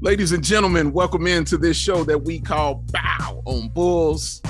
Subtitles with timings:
[0.00, 4.40] Ladies and gentlemen, welcome into this show that we call Bow on Bulls.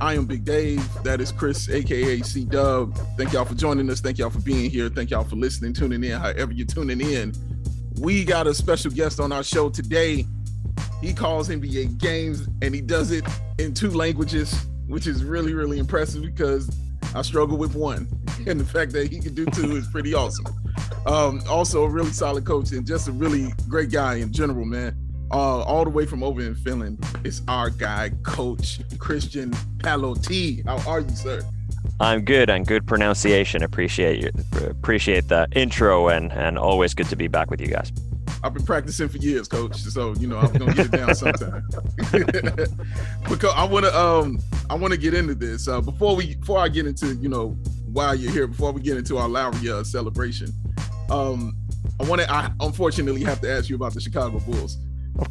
[0.00, 0.84] I am Big Dave.
[1.04, 2.98] That is Chris, aka C Dub.
[3.16, 4.00] Thank y'all for joining us.
[4.00, 4.88] Thank y'all for being here.
[4.88, 7.32] Thank y'all for listening, tuning in, however you're tuning in.
[8.00, 10.26] We got a special guest on our show today.
[11.00, 13.24] He calls NBA games and he does it
[13.58, 16.68] in two languages, which is really, really impressive because
[17.14, 18.08] I struggle with one.
[18.48, 20.46] And the fact that he can do two is pretty awesome.
[21.06, 24.96] Um, also a really solid coach and just a really great guy in general, man.
[25.32, 30.64] Uh, all the way from over in Finland, it's our guy, Coach Christian Palotti.
[30.64, 31.42] How are you, sir?
[31.98, 33.62] I'm good and good pronunciation.
[33.62, 34.30] Appreciate you.
[34.68, 37.92] Appreciate the intro and and always good to be back with you guys.
[38.42, 39.76] I've been practicing for years, coach.
[39.76, 41.66] So you know I'm gonna get it down sometime.
[43.28, 45.68] because I wanna um I wanna get into this.
[45.68, 47.56] Uh, before we before I get into, you know,
[47.96, 50.52] why you're here, before we get into our Lauri uh, celebration,
[51.10, 51.56] um,
[51.98, 54.76] I wanna I unfortunately have to ask you about the Chicago Bulls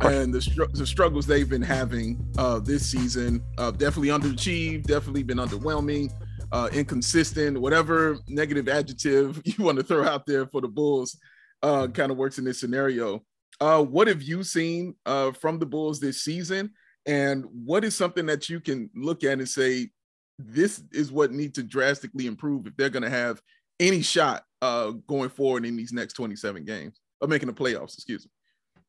[0.01, 3.43] and the, str- the struggles they've been having uh, this season.
[3.59, 6.11] Uh, definitely underachieved, definitely been underwhelming,
[6.51, 11.19] uh, inconsistent, whatever negative adjective you want to throw out there for the Bulls
[11.61, 13.21] uh, kind of works in this scenario.
[13.61, 16.71] Uh, what have you seen uh, from the Bulls this season?
[17.05, 19.91] And what is something that you can look at and say,
[20.37, 23.41] this is what needs to drastically improve if they're going to have
[23.79, 28.25] any shot uh, going forward in these next 27 games of making the playoffs, excuse
[28.25, 28.31] me?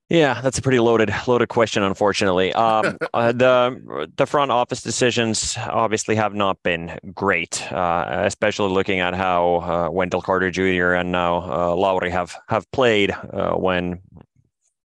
[0.08, 1.82] Yeah, that's a pretty loaded loaded question.
[1.82, 8.72] Unfortunately, um, uh, the the front office decisions obviously have not been great, uh, especially
[8.72, 10.94] looking at how uh, Wendell Carter Jr.
[10.94, 14.00] and now uh, Lauri have have played uh, when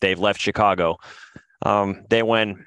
[0.01, 0.97] they've left Chicago.
[1.65, 2.59] Um, they went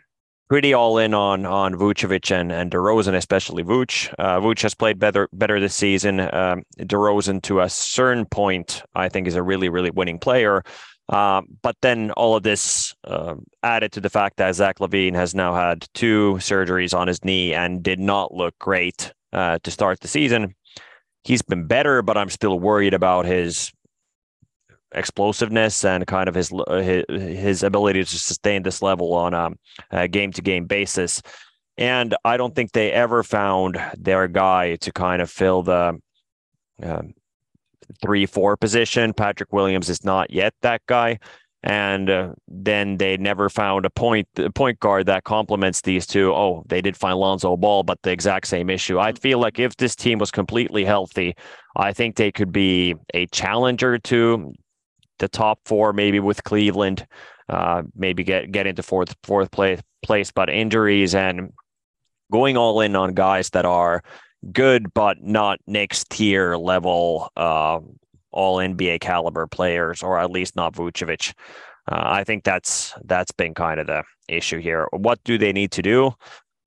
[0.49, 4.13] pretty all in on on Vucevic and and DeRozan, especially Vuce.
[4.19, 6.19] Uh, Vuce has played better better this season.
[6.19, 10.63] Um, DeRozan, to a certain point, I think is a really really winning player.
[11.07, 15.35] Um, but then all of this uh, added to the fact that Zach LaVine has
[15.35, 20.00] now had two surgeries on his knee and did not look great uh, to start
[20.00, 20.55] the season.
[21.23, 23.72] He's been better, but I'm still worried about his
[24.95, 29.57] explosiveness and kind of his his, his ability to sustain this level on
[29.91, 31.22] a game to game basis.
[31.78, 36.00] And I don't think they ever found their guy to kind of fill the
[36.81, 37.13] um,
[38.01, 39.13] three four position.
[39.13, 41.19] Patrick Williams is not yet that guy,
[41.63, 46.34] and uh, then they never found a point a point guard that complements these two.
[46.34, 48.97] Oh, they did find Lonzo Ball, but the exact same issue.
[48.97, 51.35] I feel like if this team was completely healthy,
[51.75, 54.53] I think they could be a challenger to
[55.20, 57.08] the top four, maybe with Cleveland,
[57.50, 60.31] uh, maybe get get into fourth fourth place place.
[60.31, 61.53] But injuries and
[62.31, 64.02] going all in on guys that are
[64.52, 67.80] good, but not next tier level, uh,
[68.31, 71.34] all NBA caliber players, or at least not Vucevic.
[71.92, 74.88] Uh, I think that's that's been kind of the issue here.
[74.92, 76.08] What do they need to do?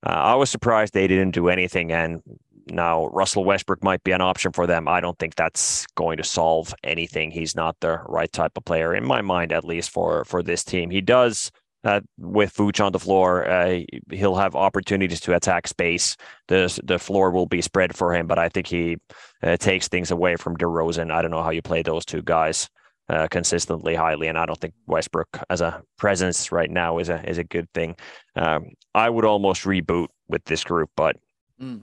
[0.07, 2.23] Uh, I was surprised they didn't do anything, and
[2.71, 4.89] now Russell Westbrook might be an option for them.
[4.89, 7.31] I don't think that's going to solve anything.
[7.31, 10.65] He's not the right type of player in my mind, at least for for this
[10.65, 10.91] team.
[10.91, 11.51] He does
[11.85, 13.81] uh, with Vooch on the floor, uh,
[14.11, 16.17] he'll have opportunities to attack space.
[16.49, 18.97] The the floor will be spread for him, but I think he
[19.43, 21.13] uh, takes things away from DeRozan.
[21.13, 22.69] I don't know how you play those two guys
[23.09, 27.27] uh, consistently highly, and I don't think Westbrook as a presence right now is a
[27.29, 27.97] is a good thing.
[28.35, 31.17] Um, I would almost reboot with this group, but
[31.63, 31.83] mm.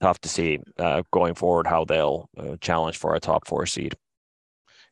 [0.00, 3.94] Tough to see uh, going forward how they'll uh, challenge for a top four seed.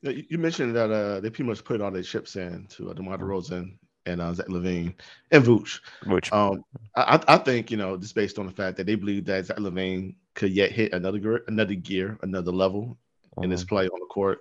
[0.03, 3.17] You mentioned that uh, they pretty much put all their chips in to uh, DeMar
[3.17, 4.95] DeRozan and uh, Zach LaVine
[5.31, 5.81] and Vooch.
[6.05, 6.31] Vooch.
[6.33, 6.63] Um,
[6.95, 9.57] I, I think you know just based on the fact that they believe that Zach
[9.57, 12.99] LaVine could yet hit another gear, another gear, another level
[13.43, 13.69] in his mm-hmm.
[13.75, 14.41] play on the court.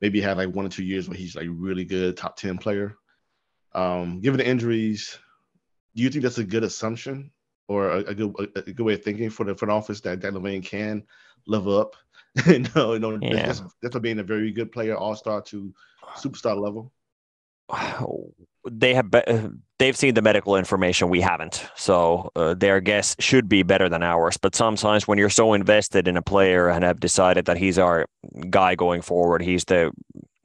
[0.00, 2.96] Maybe have like one or two years where he's like really good, top ten player.
[3.74, 5.18] Um, given the injuries,
[5.94, 7.30] do you think that's a good assumption
[7.72, 10.22] or a, a good a, a, good way of thinking for the front office that
[10.22, 11.02] Zach LaVine can
[11.46, 11.96] level up?
[12.74, 13.46] no, no, yeah.
[13.46, 15.72] that's, that's being a very good player, all star to
[16.16, 16.92] superstar level
[18.70, 23.48] they have be- they've seen the medical information we haven't so uh, their guess should
[23.48, 27.00] be better than ours but sometimes when you're so invested in a player and have
[27.00, 28.06] decided that he's our
[28.50, 29.90] guy going forward he's the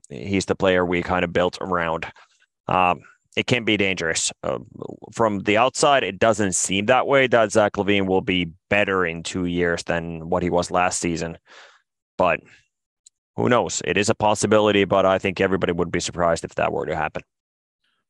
[0.09, 2.05] he's the player we kind of built around
[2.67, 3.01] um,
[3.37, 4.59] it can be dangerous uh,
[5.13, 9.23] from the outside it doesn't seem that way that zach LaVine will be better in
[9.23, 11.37] two years than what he was last season
[12.17, 12.39] but
[13.35, 16.71] who knows it is a possibility but i think everybody would be surprised if that
[16.71, 17.23] were to happen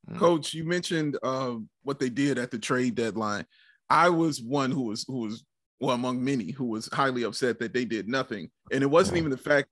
[0.09, 0.17] Mm.
[0.17, 3.45] Coach, you mentioned uh, what they did at the trade deadline.
[3.89, 5.43] I was one who was who was
[5.79, 9.31] well among many who was highly upset that they did nothing, and it wasn't even
[9.31, 9.69] the fact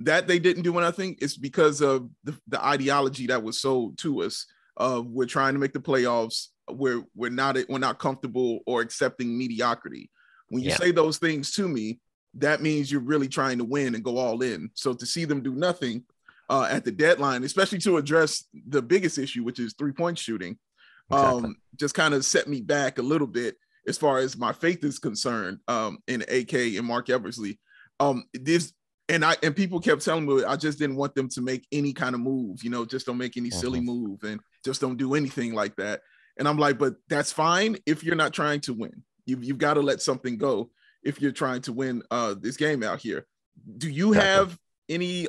[0.00, 1.16] that they didn't do anything.
[1.20, 4.46] It's because of the, the ideology that was sold to us
[4.76, 6.48] of we're trying to make the playoffs.
[6.70, 10.10] We're we're not we're not comfortable or accepting mediocrity.
[10.48, 10.76] When you yeah.
[10.76, 12.00] say those things to me,
[12.34, 14.70] that means you're really trying to win and go all in.
[14.74, 16.04] So to see them do nothing
[16.48, 20.58] uh, at the deadline, especially to address the biggest issue, which is three point shooting,
[21.10, 21.44] exactly.
[21.44, 24.84] um, just kind of set me back a little bit as far as my faith
[24.84, 27.58] is concerned um, in AK and Marc Eversley.
[28.00, 28.72] Um, this
[29.12, 31.92] and I and people kept telling me I just didn't want them to make any
[31.92, 33.58] kind of move, you know, just don't make any mm-hmm.
[33.60, 36.00] silly move and just don't do anything like that.
[36.38, 39.02] And I'm like, but that's fine if you're not trying to win.
[39.26, 40.70] You've, you've got to let something go
[41.02, 43.26] if you're trying to win uh, this game out here.
[43.76, 45.28] Do you have any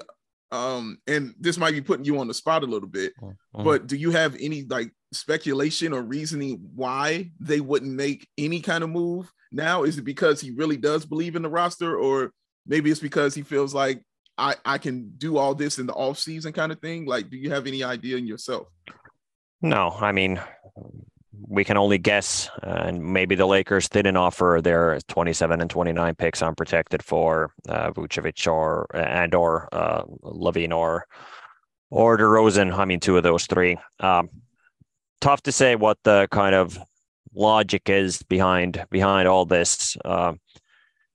[0.52, 3.64] um and this might be putting you on the spot a little bit mm-hmm.
[3.64, 8.84] but do you have any like speculation or reasoning why they wouldn't make any kind
[8.84, 12.32] of move now is it because he really does believe in the roster or
[12.66, 14.02] maybe it's because he feels like
[14.38, 17.38] i i can do all this in the off season kind of thing like do
[17.38, 18.68] you have any idea in yourself
[19.62, 20.40] no i mean
[21.48, 26.16] we can only guess, uh, and maybe the Lakers didn't offer their 27 and 29
[26.16, 31.06] picks unprotected for uh, Vucevic or and or uh, LaVine or
[31.90, 32.76] or DeRozan.
[32.78, 33.78] I mean, two of those three.
[34.00, 34.30] Um,
[35.22, 36.78] tough to say what the kind of
[37.34, 39.98] logic is behind behind all this.
[40.04, 40.34] Uh,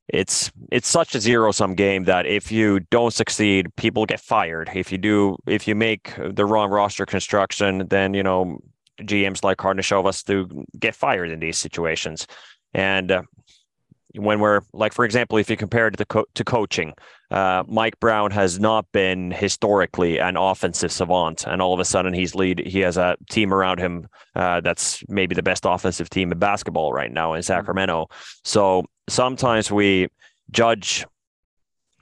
[0.08, 4.70] it's it's such a zero sum game that if you don't succeed, people get fired.
[4.74, 8.58] If you do, if you make the wrong roster construction, then you know
[9.00, 12.26] GMs like Karnisovas to get fired in these situations.
[12.74, 13.22] And uh,
[14.14, 16.94] when we're like, for example, if you compare it to, co- to coaching,
[17.30, 22.14] uh, Mike Brown has not been historically an offensive savant, and all of a sudden
[22.14, 22.60] he's lead.
[22.66, 26.92] He has a team around him uh, that's maybe the best offensive team in basketball
[26.92, 28.08] right now in Sacramento.
[28.44, 30.08] So sometimes we
[30.50, 31.04] judge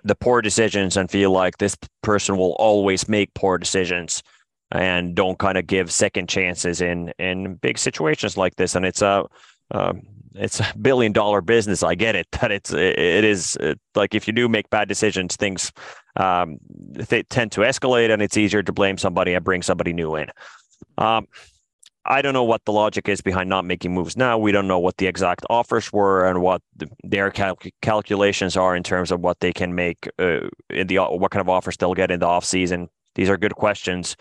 [0.04, 4.22] the poor decisions and feel like this person will always make poor decisions
[4.70, 8.74] and don't kind of give second chances in in big situations like this.
[8.74, 9.26] And it's a
[9.70, 9.94] uh,
[10.34, 11.82] it's a billion dollar business.
[11.82, 14.88] I get it that it's it, it is it, like if you do make bad
[14.88, 15.72] decisions, things
[16.16, 20.16] um, they tend to escalate, and it's easier to blame somebody and bring somebody new
[20.16, 20.28] in.
[20.98, 21.26] Um,
[22.08, 24.38] I don't know what the logic is behind not making moves now.
[24.38, 28.76] We don't know what the exact offers were and what the, their cal- calculations are
[28.76, 31.94] in terms of what they can make uh, in the what kind of offers they'll
[31.94, 32.88] get in the off season.
[33.14, 34.16] These are good questions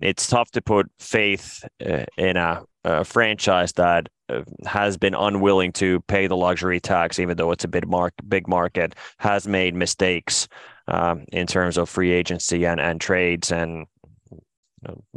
[0.00, 5.72] it's tough to put faith uh, in a, a, franchise that uh, has been unwilling
[5.72, 9.74] to pay the luxury tax, even though it's a big, mark, big market, has made
[9.74, 10.48] mistakes
[10.88, 13.50] um, in terms of free agency and, and trades.
[13.50, 13.86] And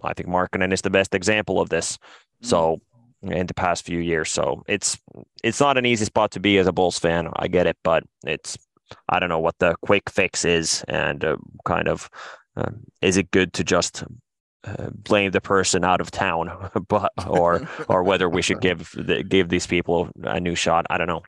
[0.04, 1.98] I think Markkanen is the best example of this.
[1.98, 2.48] Mm-hmm.
[2.48, 2.82] So
[3.24, 4.98] in the past few years, so it's
[5.44, 7.30] it's not an easy spot to be as a Bulls fan.
[7.36, 8.58] I get it, but it's
[9.10, 12.10] I don't know what the quick fix is, and uh, kind of
[12.56, 12.72] uh,
[13.02, 14.04] is it good to just
[15.04, 19.50] blame the person out of town, but or or whether we should give the, give
[19.50, 20.86] these people a new shot.
[20.90, 21.24] I don't know.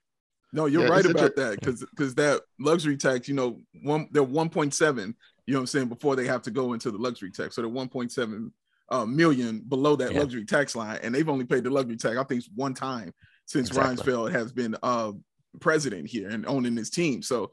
[0.52, 4.24] No, you're yeah, right about that because because that luxury tax, you know, one they're
[4.24, 5.14] 1.7.
[5.50, 7.64] You know what I'm saying before they have to go into the luxury tax, so
[7.64, 8.52] they're 1.7
[8.92, 10.20] uh, million below that yeah.
[10.20, 13.12] luxury tax line, and they've only paid the luxury tax I think one time
[13.48, 14.14] since exactly.
[14.14, 15.12] Reinsdorf has been uh,
[15.60, 17.24] president here and owning his team.
[17.24, 17.50] So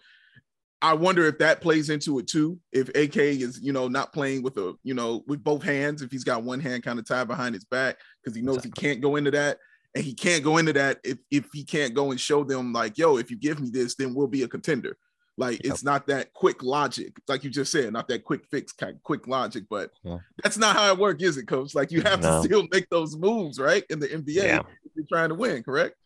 [0.83, 2.59] I wonder if that plays into it too.
[2.71, 6.13] If AK is, you know, not playing with a, you know, with both hands, if
[6.13, 8.83] he's got one hand kind of tied behind his back because he knows exactly.
[8.83, 9.57] he can't go into that,
[9.95, 12.99] and he can't go into that if if he can't go and show them like,
[12.99, 14.99] yo, if you give me this, then we'll be a contender.
[15.39, 15.75] Like yep.
[15.75, 19.03] it's not that quick logic, like you just said, not that quick fix, kind of
[19.03, 19.65] quick logic.
[19.69, 20.19] But yeah.
[20.43, 21.75] that's not how it works, is it, Coach?
[21.75, 22.41] Like you have no.
[22.41, 23.85] to still make those moves, right?
[23.91, 24.63] In the NBA, yeah.
[24.95, 25.97] you're trying to win, correct?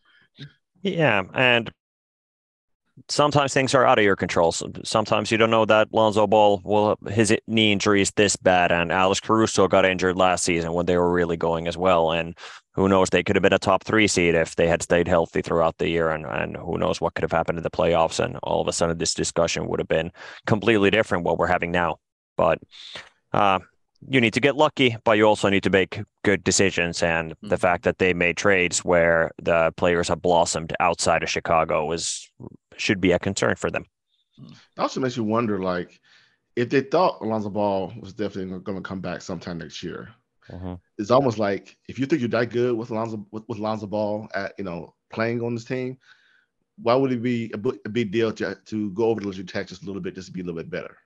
[0.81, 1.71] Yeah, and
[3.09, 4.51] sometimes things are out of your control.
[4.83, 8.91] Sometimes you don't know that Lonzo Ball will his knee injury is this bad, and
[8.91, 12.11] Alex Caruso got injured last season when they were really going as well.
[12.11, 12.37] And
[12.73, 13.09] who knows?
[13.09, 15.89] They could have been a top three seed if they had stayed healthy throughout the
[15.89, 18.23] year, and and who knows what could have happened in the playoffs?
[18.23, 20.11] And all of a sudden, this discussion would have been
[20.45, 21.97] completely different what we're having now.
[22.37, 22.59] But
[23.33, 23.59] uh,
[24.07, 27.03] you need to get lucky, but you also need to make good decisions.
[27.03, 27.49] And mm-hmm.
[27.49, 32.29] the fact that they made trades where the players have blossomed outside of Chicago is
[32.81, 33.85] should be a concern for them.
[34.37, 35.99] It also makes you wonder, like,
[36.55, 40.09] if they thought Alonzo Ball was definitely going to come back sometime next year,
[40.51, 40.77] uh-huh.
[40.97, 44.27] it's almost like if you think you're that good with Alonzo with, with Alonzo Ball
[44.33, 45.97] at you know playing on this team,
[46.81, 49.69] why would it be a, a big deal to, to go over the luxury tax
[49.69, 50.97] just a little bit just to be a little bit better?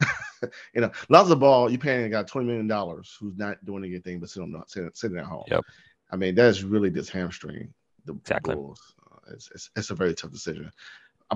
[0.74, 4.18] you know, Lonzo Ball, you're paying a guy twenty million dollars who's not doing anything
[4.18, 5.44] but sitting sitting, sitting at home.
[5.48, 5.64] Yep.
[6.10, 7.72] I mean, that's really just hamstring
[8.06, 8.54] the exactly.
[8.54, 8.94] Bulls.
[9.10, 10.70] Uh, it's, it's, it's a very tough decision.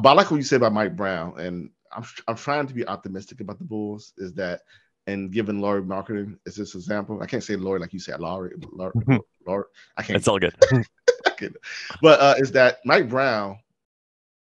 [0.00, 2.86] But I like what you said about Mike Brown, and I'm I'm trying to be
[2.86, 4.12] optimistic about the Bulls.
[4.18, 4.62] Is that
[5.06, 7.22] and given Laurie Markkanen is this example.
[7.22, 8.54] I can't say Laurie like you said, Laurie.
[8.72, 9.60] Laurie, mm-hmm.
[9.96, 10.16] I can't.
[10.16, 10.54] It's all good.
[12.02, 13.58] but uh, is that Mike Brown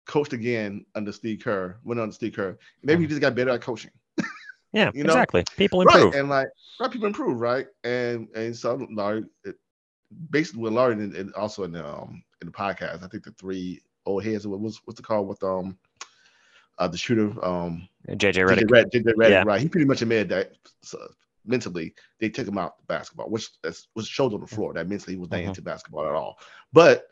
[0.06, 2.59] coached again under Steve Kerr, went under Steve Kerr.
[2.82, 3.02] Maybe mm-hmm.
[3.02, 3.92] he just got better at coaching.
[4.73, 5.12] yeah, you know?
[5.12, 5.44] exactly.
[5.56, 6.12] People improve.
[6.12, 6.14] Right.
[6.20, 6.49] And like
[6.80, 7.66] right, people improve, right?
[7.85, 9.56] And and so Lauri it,
[10.30, 13.32] basically with Laurie and, and, also in the um in the podcast, I think the
[13.32, 15.76] three old heads, what was what's the call with um
[16.80, 18.90] uh, the shooter, um, JJ Redick.
[18.90, 19.42] JJ Redick, yeah.
[19.45, 19.61] right?
[19.61, 20.52] He pretty much admitted that
[20.83, 20.99] so
[21.45, 23.50] mentally they took him out of basketball, which
[23.95, 25.49] was showed on the floor that mentally he was not mm-hmm.
[25.49, 26.38] into basketball at all.
[26.73, 27.07] But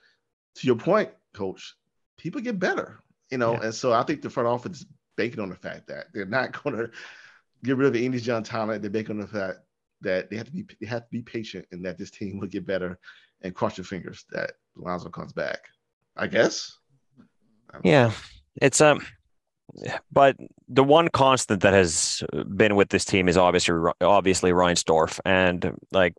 [0.56, 1.74] to your point, coach,
[2.16, 3.64] people get better, you know, yeah.
[3.64, 6.52] and so I think the front office is banking on the fact that they're not
[6.64, 6.90] going to
[7.62, 8.80] get rid of English John talent.
[8.80, 9.58] They're banking on the fact
[10.00, 12.48] that they have to be they have to be patient and that this team will
[12.48, 12.98] get better
[13.42, 15.60] and cross your fingers that Lonzo comes back.
[16.16, 16.77] I guess.
[17.84, 18.12] Yeah,
[18.60, 19.00] it's um
[20.10, 20.36] but
[20.68, 22.22] the one constant that has
[22.56, 26.14] been with this team is obviously obviously Reinsdorf, and like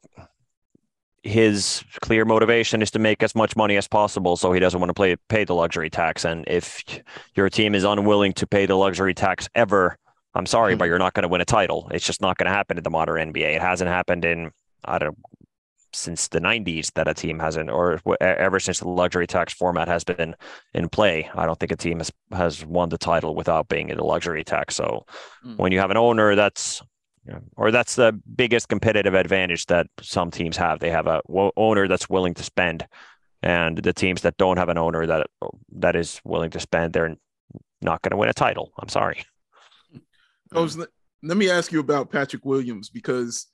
[1.23, 4.89] his clear motivation is to make as much money as possible, so he doesn't want
[4.89, 6.23] to play, pay the luxury tax.
[6.25, 6.83] And if
[7.35, 9.97] your team is unwilling to pay the luxury tax ever,
[10.33, 10.79] I'm sorry, mm-hmm.
[10.79, 11.89] but you're not going to win a title.
[11.93, 13.55] It's just not going to happen in the modern NBA.
[13.55, 14.51] It hasn't happened in
[14.85, 15.17] I don't
[15.93, 20.03] since the 90s that a team hasn't, or ever since the luxury tax format has
[20.03, 20.35] been
[20.73, 21.29] in play.
[21.35, 24.43] I don't think a team has, has won the title without being in the luxury
[24.43, 24.75] tax.
[24.75, 25.05] So
[25.45, 25.57] mm.
[25.57, 26.81] when you have an owner that's,
[27.55, 30.79] or that's the biggest competitive advantage that some teams have.
[30.79, 31.21] They have a
[31.57, 32.87] owner that's willing to spend,
[33.41, 35.27] and the teams that don't have an owner that
[35.73, 37.15] that is willing to spend, they're
[37.81, 38.71] not going to win a title.
[38.79, 39.23] I'm sorry.
[40.51, 40.73] Coach,
[41.21, 43.47] let me ask you about Patrick Williams because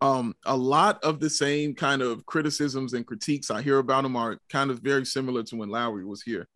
[0.00, 4.16] um, a lot of the same kind of criticisms and critiques I hear about him
[4.16, 6.48] are kind of very similar to when Lauri was here.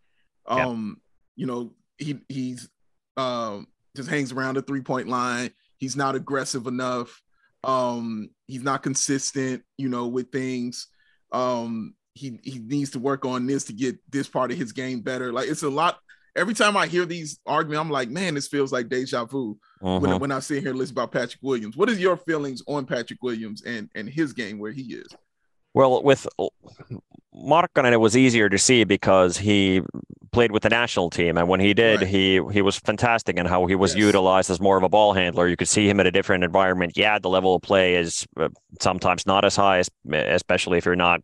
[0.47, 1.01] Um,
[1.37, 1.43] yeah.
[1.43, 2.69] you know, he he's
[3.17, 5.51] um just hangs around the three point line.
[5.77, 7.23] He's not aggressive enough.
[7.63, 10.89] Um, he's not consistent, you know, with things.
[11.33, 15.01] Um, he he needs to work on this to get this part of his game
[15.01, 15.33] better.
[15.33, 15.99] Like it's a lot
[16.37, 20.01] every time I hear these arguments, I'm like, man, this feels like deja vu uh-huh.
[20.01, 21.77] when, when I sit here and listen about Patrick Williams.
[21.77, 25.09] What is your feelings on Patrick Williams and and his game where he is?
[25.75, 26.27] Well, with
[27.35, 29.83] Markkanen, it was easier to see because he
[30.31, 32.09] played with the national team, and when he did, right.
[32.09, 34.01] he he was fantastic in how he was yes.
[34.07, 35.49] utilized as more of a ball handler.
[35.49, 36.93] You could see him in a different environment.
[36.97, 38.51] Yeah, the level of play is uh,
[38.81, 41.23] sometimes not as high, especially if you're not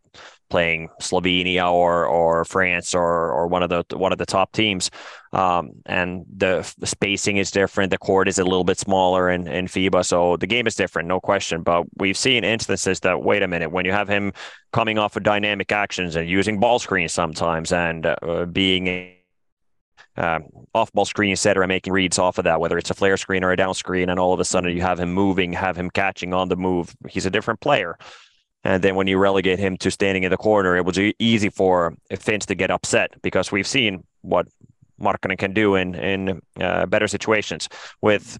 [0.50, 4.90] playing Slovenia or or France or or one of the one of the top teams.
[5.33, 7.92] Um, and the, spacing is different.
[7.92, 11.07] The court is a little bit smaller in, in FIBA, so the game is different,
[11.07, 11.62] no question.
[11.62, 14.33] But we've seen instances that wait a minute when you have him
[14.73, 19.21] coming off of dynamic actions and using ball screens sometimes and uh, being a
[20.16, 20.40] uh,
[20.75, 23.52] off ball screen and making reads off of that, whether it's a flare screen or
[23.52, 26.35] a down screen, and all of a sudden you have him moving, have him catching
[26.35, 26.95] on the move.
[27.09, 27.97] He's a different player.
[28.64, 31.95] And then when you relegate him to standing in the corner, it was easy for
[32.19, 34.47] Finns to get upset because we've seen what
[35.00, 37.69] Markkanen can do in in uh, better situations.
[38.02, 38.38] With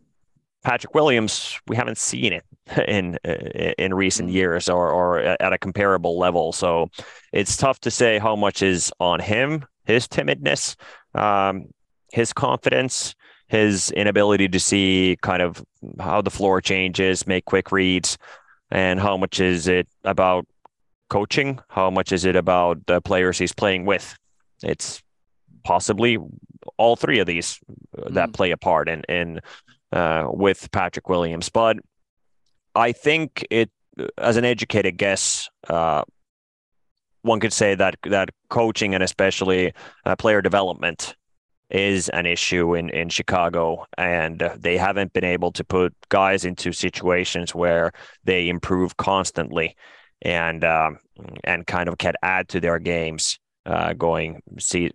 [0.62, 2.45] Patrick Williams, we haven't seen it
[2.89, 4.37] in uh, in recent mm-hmm.
[4.37, 6.53] years or or at a comparable level.
[6.53, 6.91] So
[7.33, 10.77] it's tough to say how much is on him, his timidness,
[11.15, 11.71] um,
[12.12, 13.15] his confidence,
[13.49, 15.65] his inability to see kind of
[15.99, 18.19] how the floor changes, make quick reads
[18.71, 20.47] and how much is it about
[21.09, 21.59] coaching?
[21.69, 24.17] How much is it about the players he's playing with?
[24.62, 25.03] It's
[25.65, 26.19] possibly
[26.77, 27.59] all three of these
[27.97, 28.15] mm.
[28.15, 29.41] that play a part in in
[29.93, 31.77] uh, with Patrick Williams, but
[32.75, 33.71] I think it
[34.17, 35.49] as an educated guess.
[35.69, 36.03] Uh,
[37.23, 39.75] one could say that that coaching and especially
[40.07, 41.17] uh, player development
[41.71, 46.73] is an issue in, in Chicago, and they haven't been able to put guys into
[46.73, 47.93] situations where
[48.25, 49.77] they improve constantly
[50.23, 50.99] and um,
[51.45, 54.91] and kind of can add to their games uh, going see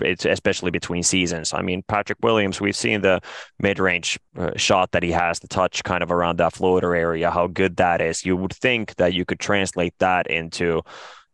[0.00, 1.52] especially between seasons.
[1.52, 3.20] I mean, Patrick Williams, we've seen the
[3.58, 7.48] mid-range uh, shot that he has, the touch kind of around that floater area, how
[7.48, 8.24] good that is.
[8.24, 10.82] You would think that you could translate that into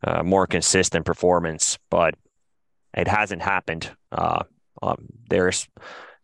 [0.05, 2.15] uh, more consistent performance, but
[2.95, 3.91] it hasn't happened.
[4.83, 5.69] Um, there's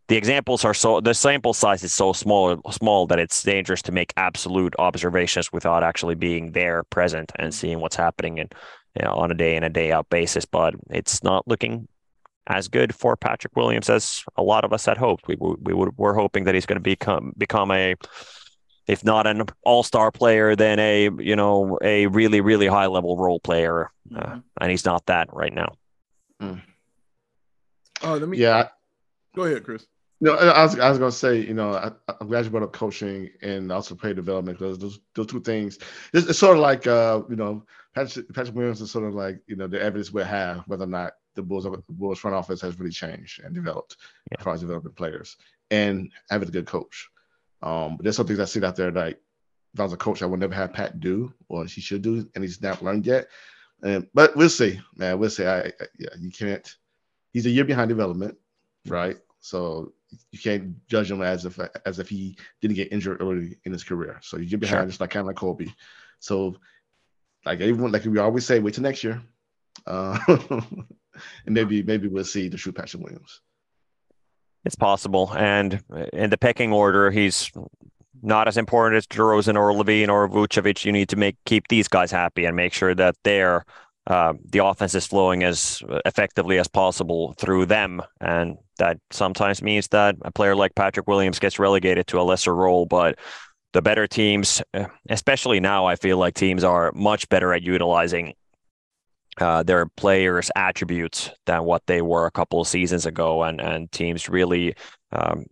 [0.09, 3.93] the examples are so the sample size is so small small that it's dangerous to
[3.93, 8.53] make absolute observations without actually being there present and seeing what's happening and
[8.99, 10.45] you know, on a day in a day out basis.
[10.45, 11.89] But it's not looking
[12.47, 15.29] as good for Patrick Williams as a lot of us had hoped.
[15.29, 17.95] We we would, we're hoping that he's going to become become a
[18.89, 23.41] if not an all-star player, then a you know a really really high level role
[23.41, 24.39] player, uh, mm-hmm.
[24.39, 25.75] uh, and he's not that right now.
[26.41, 26.63] Mm.
[28.03, 28.39] Oh, let me.
[28.39, 28.69] Yeah.
[29.35, 29.87] Go ahead, Chris.
[30.21, 31.91] No, I was, I was gonna say, you know, I,
[32.21, 35.81] am glad you brought up coaching and also player development because those those two things.
[36.13, 39.41] It's, it's sort of like, uh, you know, Patrick, Patrick Williams is sort of like,
[39.49, 42.61] you know, the evidence we have whether or not the Bulls the Bulls front office
[42.61, 43.97] has really changed and developed
[44.31, 44.37] yeah.
[44.39, 45.37] as far as developing players
[45.73, 47.09] and having a good coach.
[47.61, 49.19] Um, but there's some things I see out there like
[49.75, 52.29] if I was a coach, I would never have Pat do or he should do,
[52.35, 53.29] and he's not learned yet.
[53.83, 55.19] And but we'll see, man.
[55.19, 55.47] We'll see.
[55.47, 56.77] I, I yeah, you can't.
[57.33, 58.37] He's a year behind development,
[58.87, 59.17] right?
[59.41, 59.93] So
[60.31, 63.85] you can't judge him as if as if he didn't get injured early in his
[63.85, 64.19] career.
[64.23, 64.87] So you get behind, sure.
[64.87, 65.67] just like kind of like Kobe.
[66.21, 66.57] So
[67.45, 69.23] like everyone, like we always say, wait till next year,
[69.87, 70.87] uh, and
[71.49, 73.41] maybe maybe we'll see the true Patrick Williams.
[74.65, 77.51] It's possible, and in the pecking order, he's
[78.23, 80.85] not as important as DeRozan or LaVine or Vucevic.
[80.85, 83.65] You need to make keep these guys happy and make sure that they're
[84.07, 88.03] uh, the offense is flowing as effectively as possible through them.
[88.21, 92.55] And that sometimes means that a player like Patrick Williams gets relegated to a lesser
[92.55, 92.85] role.
[92.85, 93.19] But
[93.73, 98.35] the better teams, uh, especially now, I feel like teams are much better at utilizing
[99.39, 103.91] uh, their players' attributes than what they were a couple of seasons ago, and and
[103.91, 104.75] teams really
[105.13, 105.47] um,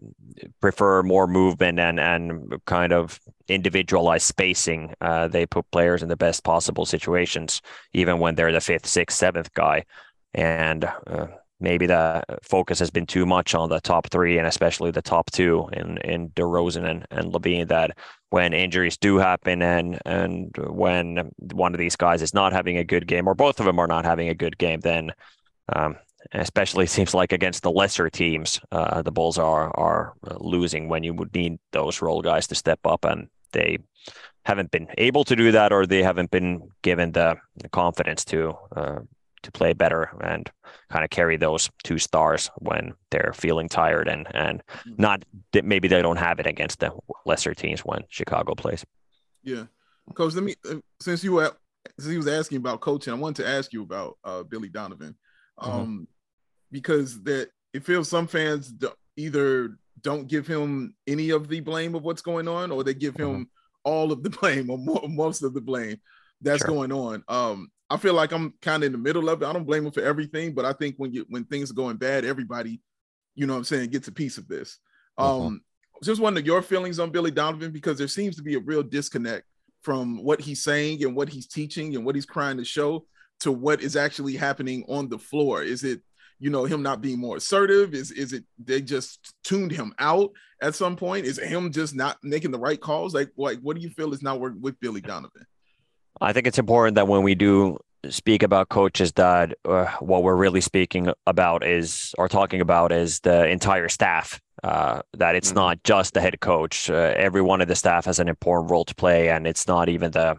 [0.61, 3.19] prefer more movement and and kind of
[3.50, 4.95] individualized spacing.
[5.00, 7.61] Uh, they put players in the best possible situations,
[7.92, 9.85] even when they're the fifth, sixth, seventh guy,
[10.35, 11.26] and uh,
[11.61, 15.30] maybe the focus has been too much on the top three and especially the top
[15.30, 17.97] two in in DeRozan and, and LaVine that
[18.30, 22.85] when injuries do happen and and when one of these guys is not having a
[22.85, 25.12] good game or both of them are not having a good game then
[25.75, 25.97] um,
[26.33, 31.12] especially seems like against the lesser teams uh, the Bulls are are losing when you
[31.14, 33.78] would need those role guys to step up and they
[34.45, 38.54] haven't been able to do that or they haven't been given the, the confidence to
[38.75, 39.00] uh,
[39.42, 40.50] to play better and
[40.90, 44.95] kind of carry those two stars when they're feeling tired and and mm-hmm.
[44.99, 46.92] not that maybe they don't have it against the
[47.26, 48.85] lesser teams when Chicago plays.
[49.42, 49.64] Yeah,
[50.14, 50.35] coach.
[50.35, 51.52] Let me uh, since you were
[51.99, 55.17] since he was asking about coaching, I wanted to ask you about uh, Billy Donovan,
[55.58, 55.71] mm-hmm.
[55.71, 56.04] um, mm-hmm.
[56.71, 58.75] because that it feels some fans
[59.17, 63.17] either don't give him any of the blame of what's going on, or they give
[63.17, 63.43] him mm-hmm.
[63.84, 65.99] all of the blame or most of the blame
[66.41, 66.75] that's sure.
[66.75, 67.23] going on.
[67.28, 69.47] Um, I feel like I'm kind of in the middle of it.
[69.47, 71.97] I don't blame him for everything, but I think when you when things are going
[71.97, 72.80] bad, everybody,
[73.34, 74.78] you know what I'm saying, gets a piece of this.
[75.19, 75.47] Uh-huh.
[75.47, 75.60] Um,
[76.02, 79.45] just wonder your feelings on Billy Donovan because there seems to be a real disconnect
[79.82, 83.06] from what he's saying and what he's teaching and what he's trying to show
[83.41, 85.63] to what is actually happening on the floor.
[85.63, 86.00] Is it,
[86.40, 87.94] you know, him not being more assertive?
[87.94, 91.26] Is is it they just tuned him out at some point?
[91.26, 93.14] Is it him just not making the right calls?
[93.14, 95.46] Like, like what do you feel is not working with Billy Donovan?
[96.20, 100.36] I think it's important that when we do speak about coaches, that uh, what we're
[100.36, 104.40] really speaking about is or talking about is the entire staff.
[104.62, 105.56] Uh, that it's mm-hmm.
[105.56, 106.90] not just the head coach.
[106.90, 109.88] Uh, every one of the staff has an important role to play, and it's not
[109.88, 110.36] even the,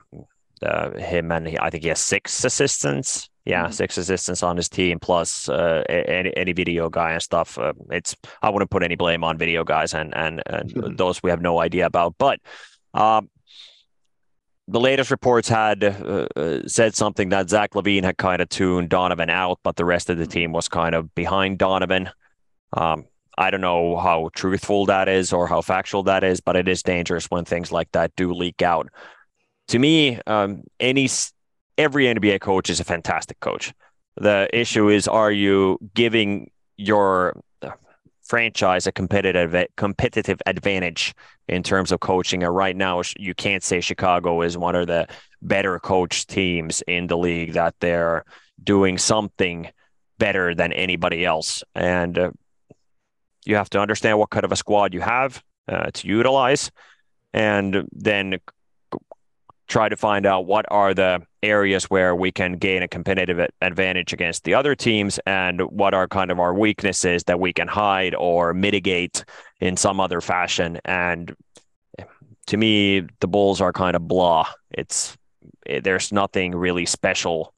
[0.59, 3.30] the him and he, I think he has six assistants.
[3.43, 3.71] Yeah, mm-hmm.
[3.71, 7.57] six assistants on his team plus uh, any, any video guy and stuff.
[7.57, 10.95] Uh, it's I wouldn't put any blame on video guys and and, and mm-hmm.
[10.95, 12.39] those we have no idea about, but.
[12.93, 13.29] Um,
[14.67, 18.89] the latest reports had uh, uh, said something that Zach LaVine had kind of tuned
[18.89, 22.09] Donovan out, but the rest of the team was kind of behind Donovan.
[22.71, 23.05] Um,
[23.37, 26.83] I don't know how truthful that is or how factual that is, but it is
[26.83, 28.89] dangerous when things like that do leak out.
[29.69, 31.09] To me, um, any
[31.81, 33.73] every NBA coach is a fantastic coach.
[34.17, 37.41] The issue is, are you giving your
[38.31, 41.13] franchise a competitive competitive advantage
[41.49, 42.43] in terms of coaching.
[42.43, 45.05] And right now, you can't say Chicago is one of the
[45.41, 47.53] better coached teams in the league.
[47.53, 48.23] That they're
[48.63, 49.69] doing something
[50.17, 52.31] better than anybody else, and uh,
[53.45, 56.71] you have to understand what kind of a squad you have uh, to utilize,
[57.33, 58.39] and then
[59.71, 64.11] try to find out what are the areas where we can gain a competitive advantage
[64.11, 68.13] against the other teams and what are kind of our weaknesses that we can hide
[68.15, 69.23] or mitigate
[69.61, 70.77] in some other fashion.
[70.83, 71.33] And
[72.47, 74.45] to me the bulls are kind of blah.
[74.71, 75.17] It's
[75.65, 77.53] it, eh, there's nothing really special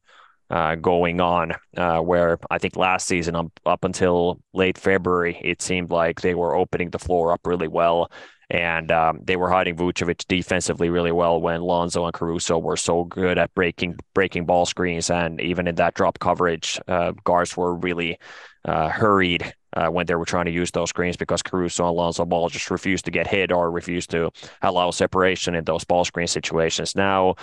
[0.51, 5.63] uh, going on uh, where I think last season up, up until late February, it
[5.63, 8.11] seemed like they were opening the floor up really well
[8.53, 13.03] and um, they were hiding Vucevic defensively really well when Lonzo and Caruso were so
[13.03, 17.75] good at breaking breaking ball screens, and even in that drop coverage, uh, guards were
[17.75, 18.19] really
[18.63, 22.25] uh, hurried uh, when they were trying to use those screens because Caruso and Lonzo
[22.25, 24.29] Ball just refused to get hit or refused to
[24.61, 26.95] allow separation in those ball screen situations.
[26.95, 27.35] Now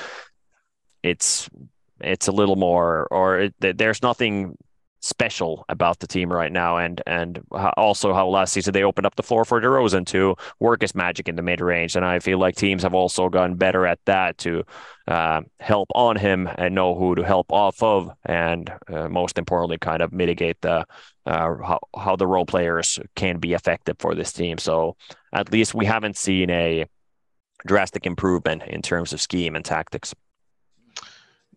[1.03, 1.51] it's
[2.01, 4.57] it's a little more, or it, there's nothing
[5.00, 7.42] special about the team right now, and and
[7.76, 11.28] also how last season they opened up the floor for DeRozan to work his magic
[11.28, 14.38] in the mid range, and I feel like teams have also gotten better at that
[14.38, 14.64] to
[15.08, 19.78] uh, help on him and know who to help off of, and uh, most importantly,
[19.78, 20.86] kind of mitigate the
[21.26, 24.58] uh, how how the role players can be effective for this team.
[24.58, 24.96] So
[25.32, 26.86] at least we haven't seen a
[27.66, 30.14] drastic improvement in terms of scheme and tactics.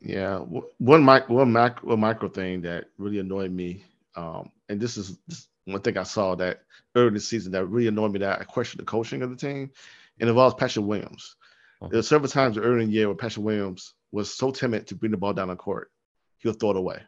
[0.03, 3.85] Yeah, one mic, one macro, one micro thing that really annoyed me,
[4.15, 5.17] um, and this is
[5.65, 6.61] one thing I saw that
[6.93, 9.37] early in the season that really annoyed me that I questioned the coaching of the
[9.37, 9.71] team,
[10.19, 11.37] and involves Patrick Williams.
[11.81, 11.89] Uh-huh.
[11.89, 14.95] There were several times early in the year where Patrick Williams was so timid to
[14.95, 15.89] bring the ball down the court,
[16.37, 17.01] he'll throw it away.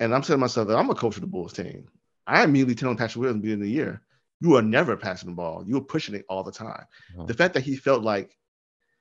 [0.00, 1.88] And I'm saying to myself, I'm a coach of the Bulls team.
[2.26, 4.02] I immediately telling Patrick Williams beginning of the year,
[4.40, 5.64] you are never passing the ball.
[5.66, 6.86] You're pushing it all the time.
[7.14, 7.26] Uh-huh.
[7.26, 8.36] The fact that he felt like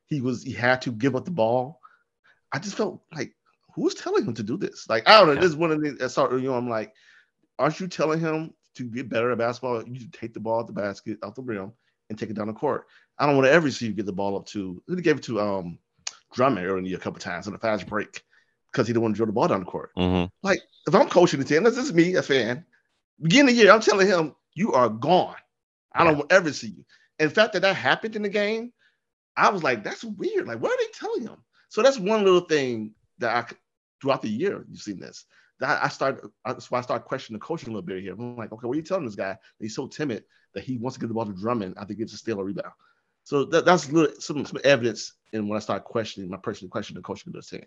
[0.07, 1.79] he was he had to give up the ball
[2.51, 3.33] I just felt like
[3.75, 4.87] who's telling him to do this?
[4.89, 5.33] Like I don't know.
[5.33, 5.41] Yeah.
[5.41, 6.93] This is one of the I saw you know I'm like,
[7.59, 9.83] aren't you telling him to get better at basketball?
[9.87, 11.71] You take the ball at the basket, out the rim,
[12.09, 12.87] and take it down the court.
[13.19, 14.81] I don't want to ever see you get the ball up to.
[14.87, 15.79] He gave it to um
[16.33, 18.23] Drummond earlier a couple times on a fast break
[18.71, 19.91] because he didn't want to drill the ball down the court.
[19.97, 20.25] Mm-hmm.
[20.43, 22.65] Like if I'm coaching the team, this is me, a fan.
[23.21, 25.35] Beginning of the year, I'm telling him you are gone.
[25.93, 26.85] I don't ever see you.
[27.19, 28.71] In fact, that that happened in the game,
[29.35, 30.47] I was like, that's weird.
[30.47, 31.37] Like, what are they telling him?
[31.69, 33.55] So that's one little thing that I
[34.01, 35.25] throughout the year you've seen this.
[35.59, 38.13] That I start that's why I started questioning the coaching a little bit here.
[38.13, 39.37] I'm like, okay, what are you telling this guy?
[39.59, 42.13] he's so timid that he wants to get the ball to Drummond I think it's
[42.13, 42.73] a steal or rebound.
[43.23, 46.95] So that, that's little, some some evidence in when I start questioning my personal question
[46.95, 47.65] the coaching of this team.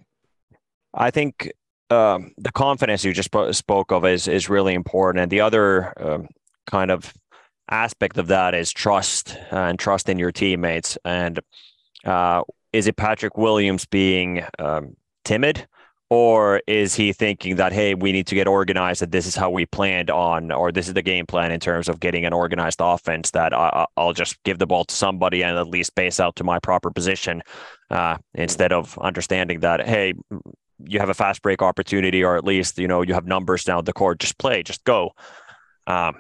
[0.94, 1.52] I think
[1.90, 6.28] um, the confidence you just spoke of is is really important, and the other um,
[6.66, 7.12] kind of
[7.70, 10.98] aspect of that is trust and trust in your teammates.
[11.04, 11.40] And
[12.04, 15.66] uh, is it Patrick Williams being um, timid?
[16.12, 19.48] Or is he thinking that, hey, we need to get organized, that this is how
[19.48, 22.80] we planned on, or this is the game plan in terms of getting an organized
[22.82, 26.34] offense that I, will just give the ball to somebody and at least base out
[26.36, 27.42] to my proper position
[27.90, 30.14] uh, instead of understanding that, hey,
[30.84, 33.84] you have a fast break opportunity, or at least, you know, you have numbers down
[33.84, 35.12] the court, just play, just go.
[35.86, 36.16] Um,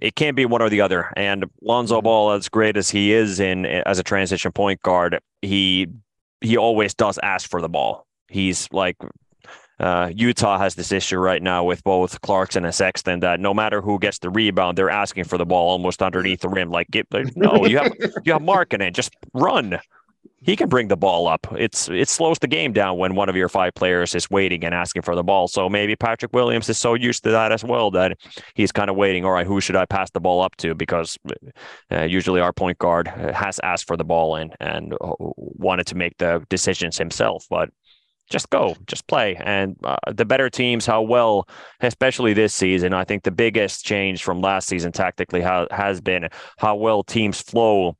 [0.00, 1.12] it can't be one or the other.
[1.16, 2.04] And Lonzo mm-hmm.
[2.04, 5.88] Ball, as great as he is in as a transition point guard, he
[6.40, 8.06] he always does ask for the ball.
[8.28, 8.96] He's like
[9.78, 13.82] uh, Utah has this issue right now with both Clarkson and Sexton that no matter
[13.82, 16.70] who gets the rebound, they're asking for the ball almost underneath the rim.
[16.70, 17.92] Like, get, no, you have
[18.24, 19.78] you have Markkanen, just run
[20.42, 21.46] he can bring the ball up.
[21.52, 24.74] It's it slows the game down when one of your five players is waiting and
[24.74, 25.48] asking for the ball.
[25.48, 28.18] So maybe Patrick Williams is so used to that as well that
[28.54, 29.24] he's kind of waiting.
[29.24, 30.74] All right, who should I pass the ball up to?
[30.74, 31.18] Because
[31.90, 36.16] uh, usually our point guard has asked for the ball and and wanted to make
[36.18, 37.70] the decisions himself, but.
[38.28, 39.36] Just go, just play.
[39.36, 41.48] And uh, the better teams, how well,
[41.80, 46.28] especially this season, I think the biggest change from last season tactically how, has been
[46.58, 47.96] how well teams flow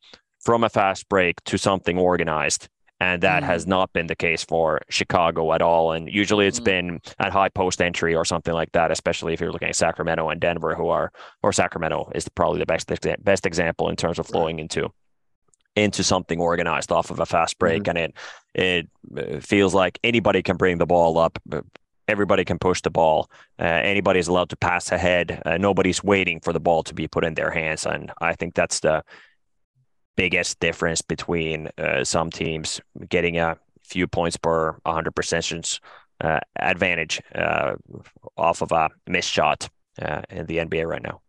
[0.47, 2.69] from a fast break to something organized.
[3.01, 3.47] And that mm.
[3.47, 5.91] has not been the case for Chicago at all.
[5.93, 6.65] And usually it's mm.
[6.65, 10.31] been at high post entry or something like that, especially if you're looking at Sacramento
[10.31, 11.11] and Denver, who are,
[11.43, 12.91] or Sacramento is probably the best,
[13.23, 14.63] best example in terms of flowing right.
[14.63, 14.89] into
[15.75, 17.99] into something organized off of a fast break mm-hmm.
[17.99, 18.15] and
[18.55, 21.39] it it feels like anybody can bring the ball up
[22.09, 23.31] everybody can push the ball
[23.61, 27.27] uh, anybody's allowed to pass ahead uh, nobody's waiting for the ball to be put
[27.27, 29.05] in their hands and i think that's the
[30.17, 35.81] biggest difference between uh, some teams getting a few points per 100 possessions
[36.21, 37.75] uh, advantage uh,
[38.37, 39.69] off of a missed shot
[40.01, 41.21] uh, in the NBA right now.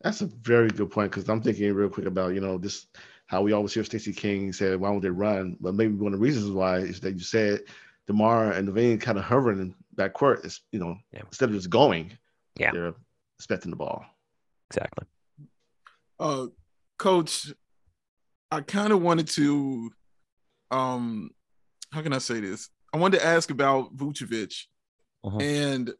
[0.00, 2.86] That's a very good point because I'm thinking real quick about you know this
[3.26, 6.18] how we always hear Stacey King say why won't they run, but maybe one of
[6.18, 7.60] the reasons why is that you said
[8.06, 11.22] Demar and LaVine kind of hovering in that court is you know yeah.
[11.26, 12.16] instead of just going,
[12.58, 12.94] yeah, they're
[13.38, 14.04] expecting the ball.
[14.70, 15.06] Exactly.
[16.18, 16.46] Uh,
[16.98, 17.52] Coach,
[18.50, 19.90] I kind of wanted to,
[20.70, 21.30] um,
[21.92, 22.68] how can I say this?
[22.92, 24.54] I wanted to ask about Vucevic,
[25.24, 25.38] uh-huh.
[25.38, 25.92] and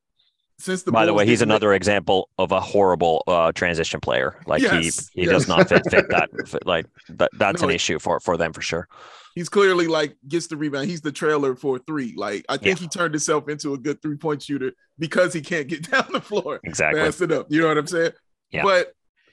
[0.59, 1.76] since the by Bulls the way, he's another make...
[1.76, 4.40] example of a horrible uh, transition player.
[4.46, 5.30] Like yes, he he yes.
[5.30, 6.30] does not fit fit that.
[6.46, 8.88] Fit, like that, that's no, an issue for for them for sure.
[9.35, 10.88] He's clearly like gets the rebound.
[10.88, 12.14] He's the trailer for three.
[12.16, 12.85] Like I think yeah.
[12.85, 16.20] he turned himself into a good three point shooter because he can't get down the
[16.20, 16.61] floor.
[16.64, 17.02] Exactly.
[17.02, 17.46] Pass it up.
[17.50, 18.12] You know what I'm saying?
[18.50, 18.62] Yeah.
[18.62, 18.92] But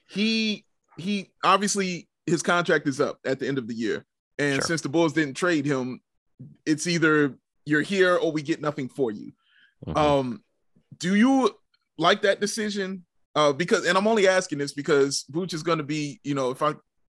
[0.10, 0.66] he
[0.98, 4.06] he obviously his contract is up at the end of the year.
[4.40, 4.62] And sure.
[4.62, 6.02] since the Bulls didn't trade him,
[6.66, 9.32] it's either you're here or we get nothing for you.
[9.86, 9.98] Mm-hmm.
[9.98, 10.44] Um,
[10.98, 11.52] do you
[11.98, 13.06] like that decision?
[13.36, 16.52] Uh, because and I'm only asking this because Vooch is going to be, you know,
[16.52, 16.74] if I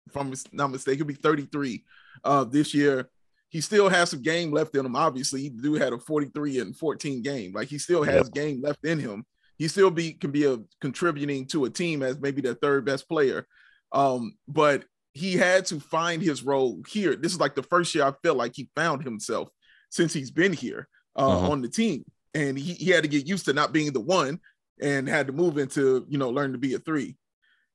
[0.07, 1.83] if I'm not mistaken, he'll be 33
[2.23, 3.09] uh, this year.
[3.49, 4.95] he still has some game left in him.
[4.95, 7.53] Obviously, he do had a 43 and 14 game.
[7.53, 8.33] Like he still has yep.
[8.33, 9.25] game left in him.
[9.57, 13.07] He still be can be a contributing to a team as maybe their third best
[13.07, 13.45] player.
[13.91, 14.85] Um, but
[15.17, 17.15] he had to find his role here.
[17.15, 19.49] This is like the first year I felt like he found himself
[19.89, 21.51] since he's been here uh, uh-huh.
[21.51, 22.03] on the team.
[22.33, 24.39] And he, he had to get used to not being the one
[24.81, 27.15] and had to move into, you know, learn to be a three.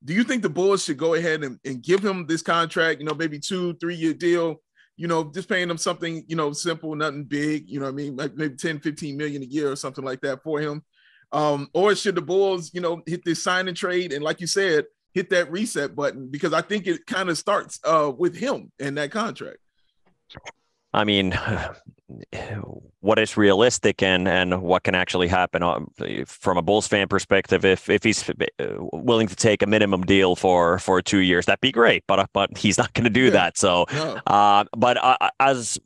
[0.04, 3.06] Do you think the Bulls should go ahead and, and give him this contract, you
[3.06, 4.60] know, maybe two, three year deal,
[4.96, 8.16] you know, just paying him something, you know, simple, nothing big, you know I mean?
[8.16, 10.82] Like maybe 10, 15 million a year or something like that for him.
[11.32, 14.46] Um, or should the Bulls, you know, hit this sign and trade and like you
[14.46, 18.72] said, hit that reset button because I think it kind of starts uh, with him
[18.80, 19.58] and that contract.
[20.94, 21.32] I mean,
[23.00, 25.80] what is realistic and and what can actually happen uh,
[26.26, 27.64] from a Bulls fan perspective?
[27.64, 28.34] If if he's uh,
[28.92, 32.04] willing to take a minimum deal for for two years, that'd be great.
[32.06, 33.30] But but he's not going to do yeah.
[33.30, 33.58] that.
[33.58, 34.20] So, no.
[34.26, 35.78] uh, but uh, as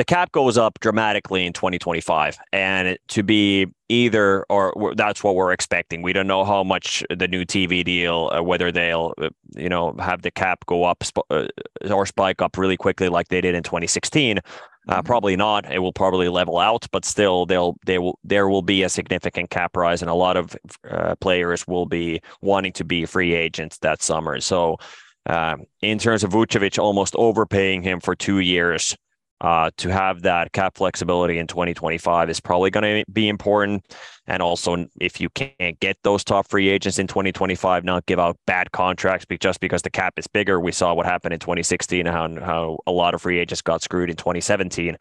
[0.00, 5.52] the cap goes up dramatically in 2025 and to be either or that's what we're
[5.52, 6.00] expecting.
[6.00, 9.94] We don't know how much the new tv deal uh, whether they'll uh, you know
[9.98, 11.48] have the cap go up sp- uh,
[11.90, 15.04] or spike up really quickly like they did in 2016 uh, mm-hmm.
[15.04, 15.70] probably not.
[15.70, 19.50] It will probably level out but still they'll they will there will be a significant
[19.50, 20.56] cap rise and a lot of
[20.90, 24.40] uh, players will be wanting to be free agents that summer.
[24.40, 24.78] So
[25.26, 28.96] um, in terms of Vucevic almost overpaying him for two years
[29.40, 33.84] uh, to have that cap flexibility in 2025 is probably going to be important.
[34.26, 38.36] And also, if you can't get those top free agents in 2025, not give out
[38.46, 40.60] bad contracts just because the cap is bigger.
[40.60, 44.10] We saw what happened in 2016, how, how a lot of free agents got screwed
[44.10, 44.96] in 2017.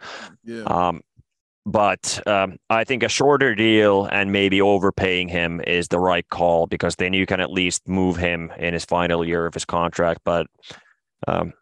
[0.45, 0.63] Yeah.
[0.63, 1.02] Um,
[1.65, 6.65] but um, I think a shorter deal and maybe overpaying him is the right call
[6.65, 10.21] because then you can at least move him in his final year of his contract.
[10.23, 10.47] But
[11.28, 11.54] um,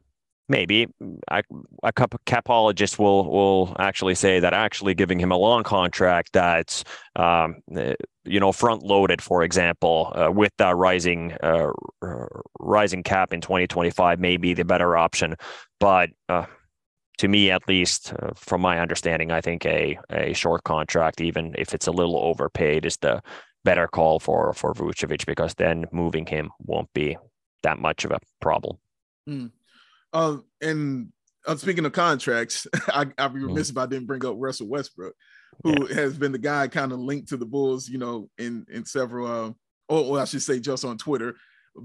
[0.49, 0.88] maybe.
[1.29, 1.43] A,
[1.83, 6.83] a capologist will will actually say that actually giving him a long contract that's
[7.15, 11.71] um, eh, you know front loaded for example uh, with that rising uh,
[12.60, 15.36] rising cap in 2025 may be the better option.
[15.79, 16.45] But uh,
[17.17, 21.55] to me at least uh, from my understanding i think a a short contract even
[21.57, 23.19] if it's a little overpaid is the
[23.67, 27.17] better call for for Vucevic because then moving him won't be
[27.63, 28.77] that much of a problem.
[29.27, 29.51] Mm.
[30.13, 31.12] Um, and
[31.46, 33.80] uh, speaking of contracts, I, I'd be remiss mm-hmm.
[33.80, 35.15] if I didn't bring up Russell Westbrook,
[35.63, 35.96] who yeah.
[35.96, 39.28] has been the guy kind of linked to the Bulls, you know, in in several.
[39.28, 39.52] Uh,
[39.89, 41.36] or well, I should say, just on Twitter,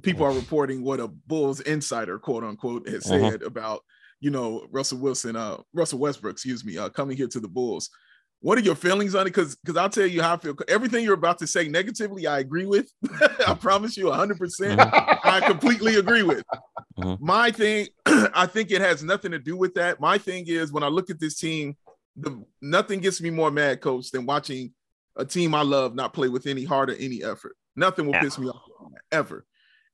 [0.03, 3.31] people are reporting what a Bulls insider, quote unquote, has mm-hmm.
[3.31, 3.83] said about
[4.21, 7.91] you know Russell Wilson, uh, Russell Westbrook, excuse me, uh, coming here to the Bulls.
[8.41, 9.31] What are your feelings on it?
[9.31, 10.57] Because because I'll tell you how I feel.
[10.67, 12.91] Everything you're about to say negatively, I agree with.
[13.47, 14.39] I promise you, 100.
[14.39, 15.29] percent mm-hmm.
[15.29, 16.43] I completely agree with.
[16.99, 17.25] Mm-hmm.
[17.25, 20.01] My thing, I think it has nothing to do with that.
[20.01, 21.77] My thing is when I look at this team,
[22.17, 24.73] the nothing gets me more mad, coach, than watching
[25.17, 27.57] a team I love not play with any heart or any effort.
[27.77, 28.21] Nothing will yeah.
[28.21, 28.63] piss me off
[29.11, 29.47] ever.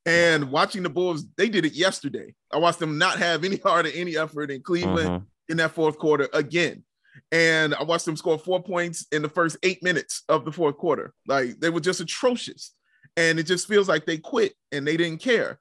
[0.06, 2.34] And watching the Bulls, they did it yesterday.
[2.52, 5.24] I watched them not have any heart or any effort in Cleveland mm-hmm.
[5.48, 6.84] in that fourth quarter again
[7.32, 10.78] and I watched them score four points in the first eight minutes of the fourth
[10.78, 11.12] quarter.
[11.26, 12.74] Like they were just atrocious.
[13.16, 15.58] And it just feels like they quit and they didn't care.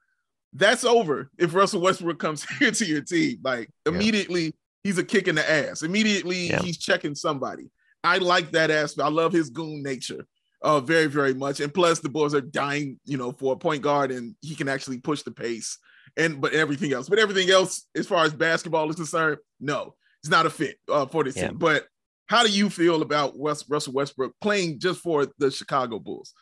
[0.52, 3.38] That's over if Russell Westbrook comes here to your team.
[3.42, 4.50] Like immediately, yeah.
[4.84, 5.82] he's a kick in the ass.
[5.82, 6.62] Immediately, yeah.
[6.62, 7.70] he's checking somebody.
[8.04, 9.04] I like that aspect.
[9.04, 10.26] I love his goon nature
[10.62, 11.60] uh, very, very much.
[11.60, 14.68] And plus, the Bulls are dying, you know, for a point guard, and he can
[14.68, 15.78] actually push the pace
[16.16, 17.08] and but everything else.
[17.08, 21.06] But everything else, as far as basketball is concerned, no it's not a fit uh,
[21.06, 21.48] for this yeah.
[21.48, 21.58] team.
[21.58, 21.86] But
[22.26, 26.34] how do you feel about West, Russell Westbrook playing just for the Chicago Bulls?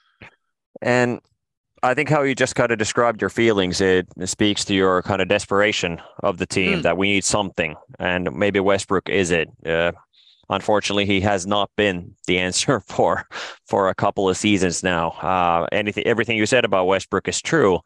[0.82, 1.20] And
[1.82, 5.20] I think how you just kind of described your feelings, it speaks to your kind
[5.20, 6.82] of desperation of the team mm.
[6.82, 9.50] that we need something, and maybe Westbrook is it.
[9.64, 9.92] Uh,
[10.48, 13.26] unfortunately, he has not been the answer for
[13.66, 15.10] for a couple of seasons now.
[15.10, 17.80] Uh, anything, everything you said about Westbrook is true,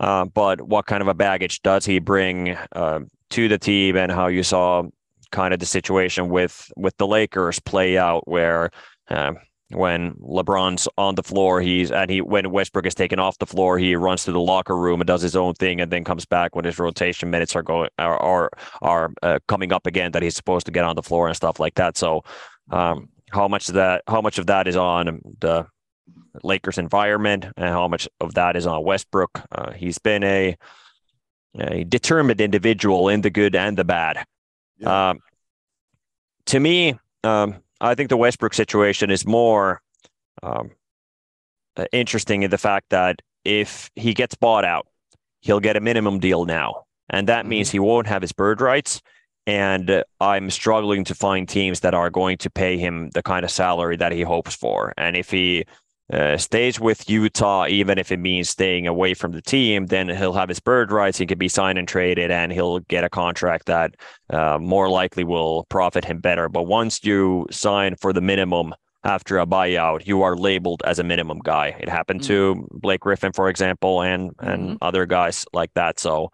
[0.00, 4.12] uh, but what kind of a baggage does he bring uh, to the team, and
[4.12, 4.82] how you saw
[5.30, 8.70] kind of the situation with with the Lakers play out where
[9.08, 9.32] uh,
[9.74, 13.78] when LeBron's on the floor, he's and he when Westbrook is taken off the floor,
[13.78, 16.54] he runs to the locker room and does his own thing, and then comes back
[16.54, 20.36] when his rotation minutes are going are are, are uh, coming up again that he's
[20.36, 21.96] supposed to get on the floor and stuff like that.
[21.96, 22.24] So,
[22.70, 25.66] um, how much of that how much of that is on the
[26.42, 29.42] Lakers environment, and how much of that is on Westbrook?
[29.52, 30.56] Uh, he's been a,
[31.58, 34.24] a determined individual in the good and the bad.
[34.78, 35.10] Yeah.
[35.10, 35.20] Um,
[36.46, 39.82] to me, um, I think the Westbrook situation is more
[40.42, 40.70] um,
[41.76, 44.86] uh, interesting in the fact that if he gets bought out,
[45.40, 46.84] he'll get a minimum deal now.
[47.10, 47.48] And that mm-hmm.
[47.50, 49.02] means he won't have his bird rights.
[49.46, 53.50] and I'm struggling to find teams that are going to pay him the kind of
[53.50, 54.94] salary that he hopes for.
[54.96, 55.64] And if he
[56.10, 60.32] uh, stays with Utah, even if it means staying away from the team, then he'll
[60.32, 61.18] have his bird rights.
[61.18, 63.94] He can be signed and traded, and he'll get a contract that
[64.30, 66.48] uh, more likely will profit him better.
[66.48, 71.04] But once you sign for the minimum after a buyout, you are labeled as a
[71.04, 71.76] minimum guy.
[71.80, 72.60] It happened mm-hmm.
[72.60, 74.76] to Blake Griffin, for example, and and mm-hmm.
[74.82, 75.98] other guys like that.
[75.98, 76.30] So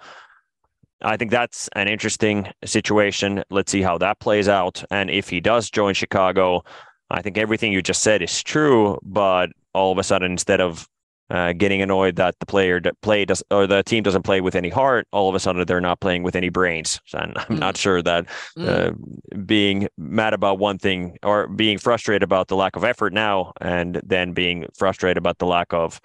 [1.02, 3.44] I think that's an interesting situation.
[3.50, 4.82] Let's see how that plays out.
[4.90, 6.62] And if he does join Chicago,
[7.10, 8.98] I think everything you just said is true.
[9.02, 10.88] But all of a sudden, instead of
[11.30, 14.70] uh, getting annoyed that the player play does or the team doesn't play with any
[14.70, 17.00] heart, all of a sudden they're not playing with any brains.
[17.12, 17.58] And I'm mm.
[17.58, 18.66] not sure that mm.
[18.66, 23.52] uh, being mad about one thing or being frustrated about the lack of effort now,
[23.60, 26.00] and then being frustrated about the lack of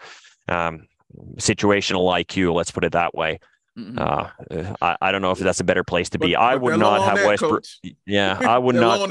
[0.50, 0.88] um,
[1.38, 3.40] situational IQ, let's put it that way,
[3.78, 3.98] Mm-hmm.
[3.98, 6.34] Uh, I, I don't know if that's a better place to be.
[6.34, 7.64] But, I would not have Westbrook.
[8.06, 9.10] Yeah, I would not.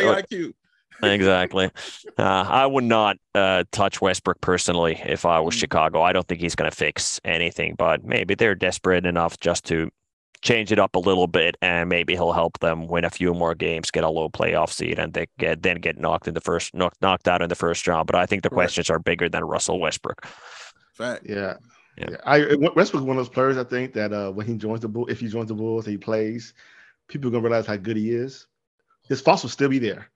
[1.02, 1.70] Exactly.
[2.18, 5.60] Uh, I would not uh, touch Westbrook personally if I was mm-hmm.
[5.60, 6.02] Chicago.
[6.02, 9.90] I don't think he's going to fix anything, but maybe they're desperate enough just to
[10.42, 13.54] change it up a little bit, and maybe he'll help them win a few more
[13.54, 16.74] games, get a low playoff seed, and they get then get knocked in the first
[16.74, 18.06] knocked knocked out in the first round.
[18.06, 18.56] But I think the right.
[18.56, 20.26] questions are bigger than Russell Westbrook.
[20.94, 21.24] Fact.
[21.24, 21.54] Yeah.
[21.96, 22.06] Yeah.
[22.10, 22.16] yeah.
[22.24, 25.06] I Westbrook's one of those players I think that uh, when he joins the bull,
[25.06, 26.54] if he joins the Bulls, and he plays,
[27.08, 28.46] people are gonna realize how good he is.
[29.08, 30.08] His spots will still be there,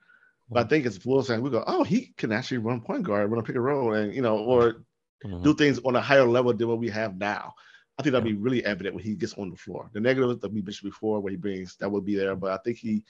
[0.49, 3.31] but I think as Bulls fans, we go, oh, he can actually run point guard,
[3.31, 4.85] run a pick and roll, and you know, or
[5.25, 5.43] mm-hmm.
[5.43, 7.55] do things on a higher level than what we have now.
[7.99, 8.35] I think that'll yeah.
[8.35, 9.91] be really evident when he gets on the floor.
[9.93, 12.37] The negatives that we mentioned before, what he brings, that will be there.
[12.37, 13.03] But I think he,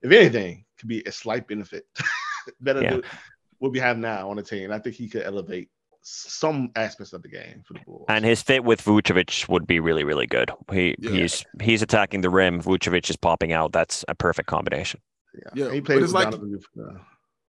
[0.00, 1.84] if anything, could be a slight benefit
[2.60, 2.90] better yeah.
[2.90, 3.02] than
[3.58, 4.70] what we have now on the team.
[4.70, 5.68] I think he could elevate
[6.02, 8.06] some aspects of the game for the Bulls.
[8.08, 10.50] And his fit with Vucevic would be really, really good.
[10.72, 11.10] He yeah.
[11.10, 12.62] he's he's attacking the rim.
[12.62, 13.72] Vucevic is popping out.
[13.72, 15.00] That's a perfect combination.
[15.34, 15.72] Yeah, yeah.
[15.72, 16.30] He plays it's like,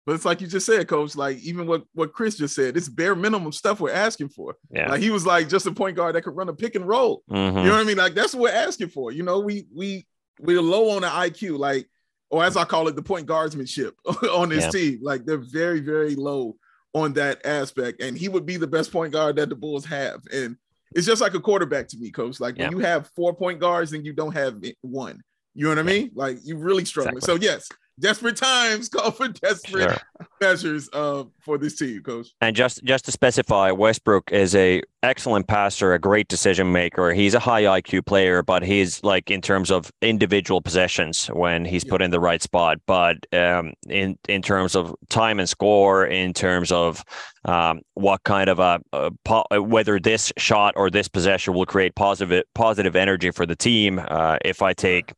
[0.05, 1.15] but it's like you just said, Coach.
[1.15, 4.55] Like even what what Chris just said, it's bare minimum stuff we're asking for.
[4.71, 4.89] Yeah.
[4.89, 7.23] Like he was like just a point guard that could run a pick and roll.
[7.29, 7.57] Mm-hmm.
[7.59, 7.97] You know what I mean?
[7.97, 9.11] Like that's what we're asking for.
[9.11, 10.07] You know, we we
[10.39, 11.87] we're low on the IQ, like
[12.31, 13.93] or as I call it, the point guardsmanship
[14.33, 14.71] on this yeah.
[14.71, 14.99] team.
[15.01, 16.55] Like they're very very low
[16.93, 18.01] on that aspect.
[18.01, 20.21] And he would be the best point guard that the Bulls have.
[20.33, 20.57] And
[20.95, 22.39] it's just like a quarterback to me, coach.
[22.39, 22.69] Like yeah.
[22.69, 25.21] when you have four point guards and you don't have one,
[25.53, 26.11] you know what I mean?
[26.13, 27.17] Like you really struggle.
[27.17, 27.37] Exactly.
[27.37, 30.27] So yes, desperate times call for desperate sure.
[30.41, 32.29] measures uh, for this team, coach.
[32.41, 37.13] And just just to specify, Westbrook is a excellent passer, a great decision maker.
[37.13, 41.85] He's a high IQ player, but he's like in terms of individual possessions when he's
[41.85, 41.89] yeah.
[41.89, 42.77] put in the right spot.
[42.85, 47.03] But um, in in terms of time and score, in terms of
[47.45, 51.95] um, what kind of a, a po- whether this shot or this possession will create
[51.95, 54.01] positive positive energy for the team.
[54.07, 55.13] Uh, if I take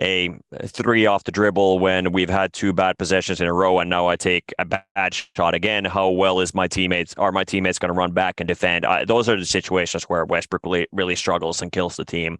[0.00, 0.30] a
[0.66, 4.06] three off the dribble when we've had two bad possessions in a row, and now
[4.06, 7.92] I take a bad shot again, how well is my teammates are my teammates going
[7.92, 8.84] to run back and defend?
[8.84, 12.38] I, those are the situations where Westbrook really, really struggles and kills the team.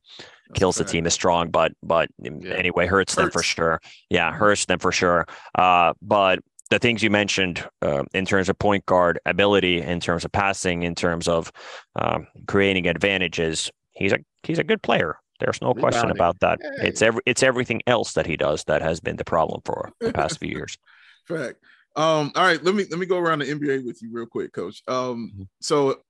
[0.48, 2.54] That's kills the team is strong, but but yeah.
[2.54, 3.80] anyway, hurts, hurts, them for sure.
[4.10, 5.26] Yeah, hurts them for sure.
[5.54, 6.40] Uh, but
[6.70, 10.82] the things you mentioned uh, in terms of point guard ability, in terms of passing,
[10.82, 11.52] in terms of
[11.96, 15.16] um, creating advantages, he's a he's a good player.
[15.38, 16.60] There's no question about that.
[16.82, 20.12] It's every it's everything else that he does that has been the problem for the
[20.12, 20.78] past few years.
[21.26, 21.58] Fact.
[21.94, 24.52] Um, all right, let me let me go around the NBA with you real quick,
[24.52, 24.82] Coach.
[24.88, 25.42] Um, mm-hmm.
[25.60, 26.00] so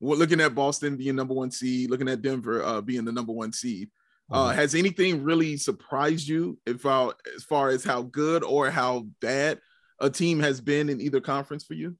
[0.00, 3.52] looking at Boston being number one seed, looking at Denver uh, being the number one
[3.52, 3.90] seed.
[4.30, 4.58] Uh, mm-hmm.
[4.58, 9.60] has anything really surprised you, if uh, as far as how good or how bad
[10.00, 11.96] a team has been in either conference for you?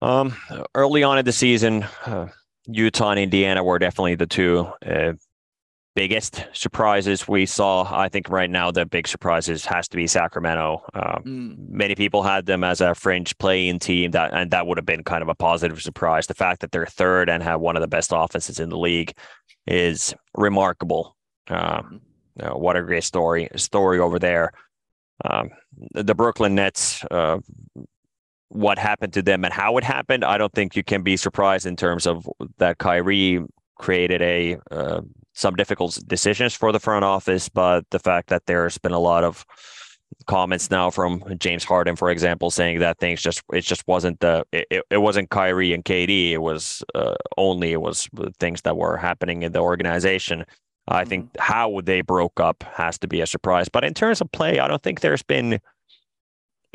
[0.00, 0.34] Um,
[0.74, 2.28] early on in the season, uh,
[2.66, 5.12] Utah and Indiana were definitely the two uh,
[6.00, 7.86] biggest surprises we saw.
[7.94, 10.82] I think right now the big surprises has to be Sacramento.
[10.94, 11.68] Um, mm.
[11.68, 15.04] Many people had them as a fringe play-in team, that and that would have been
[15.04, 16.26] kind of a positive surprise.
[16.26, 19.12] The fact that they're third and have one of the best offenses in the league
[19.66, 21.18] is remarkable.
[21.48, 24.52] Uh, you know, what a great story story over there.
[25.26, 25.50] Um,
[25.92, 27.04] the Brooklyn Nets.
[27.10, 27.40] Uh,
[28.48, 31.66] what happened to them and how it happened, I don't think you can be surprised
[31.66, 32.26] in terms of
[32.56, 33.44] that Kyrie
[33.78, 35.02] created a uh,
[35.40, 39.24] some difficult decisions for the front office, but the fact that there's been a lot
[39.24, 39.46] of
[40.26, 44.44] comments now from James Harden, for example, saying that things just it just wasn't the
[44.52, 46.32] it, it wasn't Kyrie and KD.
[46.32, 50.44] It was uh, only it was things that were happening in the organization.
[50.88, 51.42] I think mm-hmm.
[51.42, 53.68] how they broke up has to be a surprise.
[53.68, 55.60] But in terms of play, I don't think there's been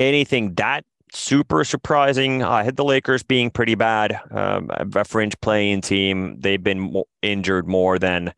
[0.00, 2.42] anything that super surprising.
[2.42, 6.40] I had the Lakers being pretty bad, um, a fringe play-in team.
[6.40, 8.32] They've been injured more than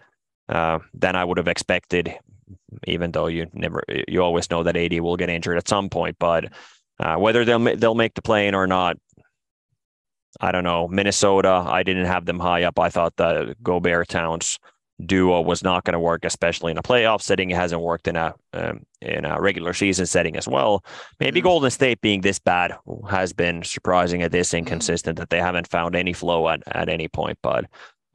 [0.48, 2.14] uh, than I would have expected.
[2.86, 6.16] even though you never, you always know that AD will get injured at some point.
[6.18, 6.52] But
[7.00, 8.96] uh, whether they'll they'll make the plane or not,
[10.40, 10.88] I don't know.
[10.88, 12.78] Minnesota, I didn't have them high up.
[12.78, 14.58] I thought the Gobert Towns
[15.04, 17.50] duo was not going to work, especially in a playoff setting.
[17.50, 20.84] It hasn't worked in a um, in a regular season setting as well.
[21.20, 22.74] Maybe Golden State being this bad
[23.08, 27.08] has been surprising at this inconsistent that they haven't found any flow at, at any
[27.08, 27.38] point.
[27.42, 27.66] But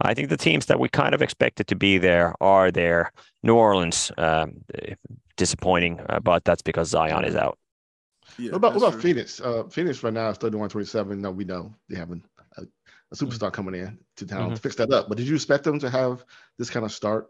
[0.04, 3.12] I think the teams that we kind of expected to be there are there.
[3.42, 4.64] New Orleans, um,
[5.38, 7.58] disappointing, uh, but that's because Zion is out.
[8.38, 9.40] Yeah, what about what about Phoenix?
[9.40, 11.22] Uh, Phoenix right now is 31 27.
[11.22, 12.26] No, we know they haven't
[12.58, 13.50] a, a superstar mm-hmm.
[13.50, 14.56] coming in to town mm-hmm.
[14.56, 15.10] to fix that up.
[15.10, 16.24] But did you expect them to have
[16.58, 17.28] this kind of start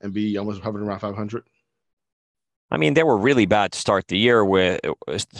[0.00, 1.44] and be almost hovering around 500?
[2.72, 4.80] I mean, they were really bad to start the year with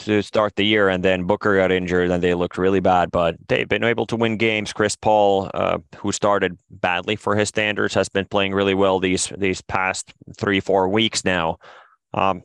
[0.05, 3.11] to start the year, and then Booker got injured, and they looked really bad.
[3.11, 4.75] But they've been able to win games.
[4.75, 9.33] Chris Paul, uh, who started badly for his standards, has been playing really well these
[9.39, 11.57] these past three four weeks now.
[12.13, 12.43] Um,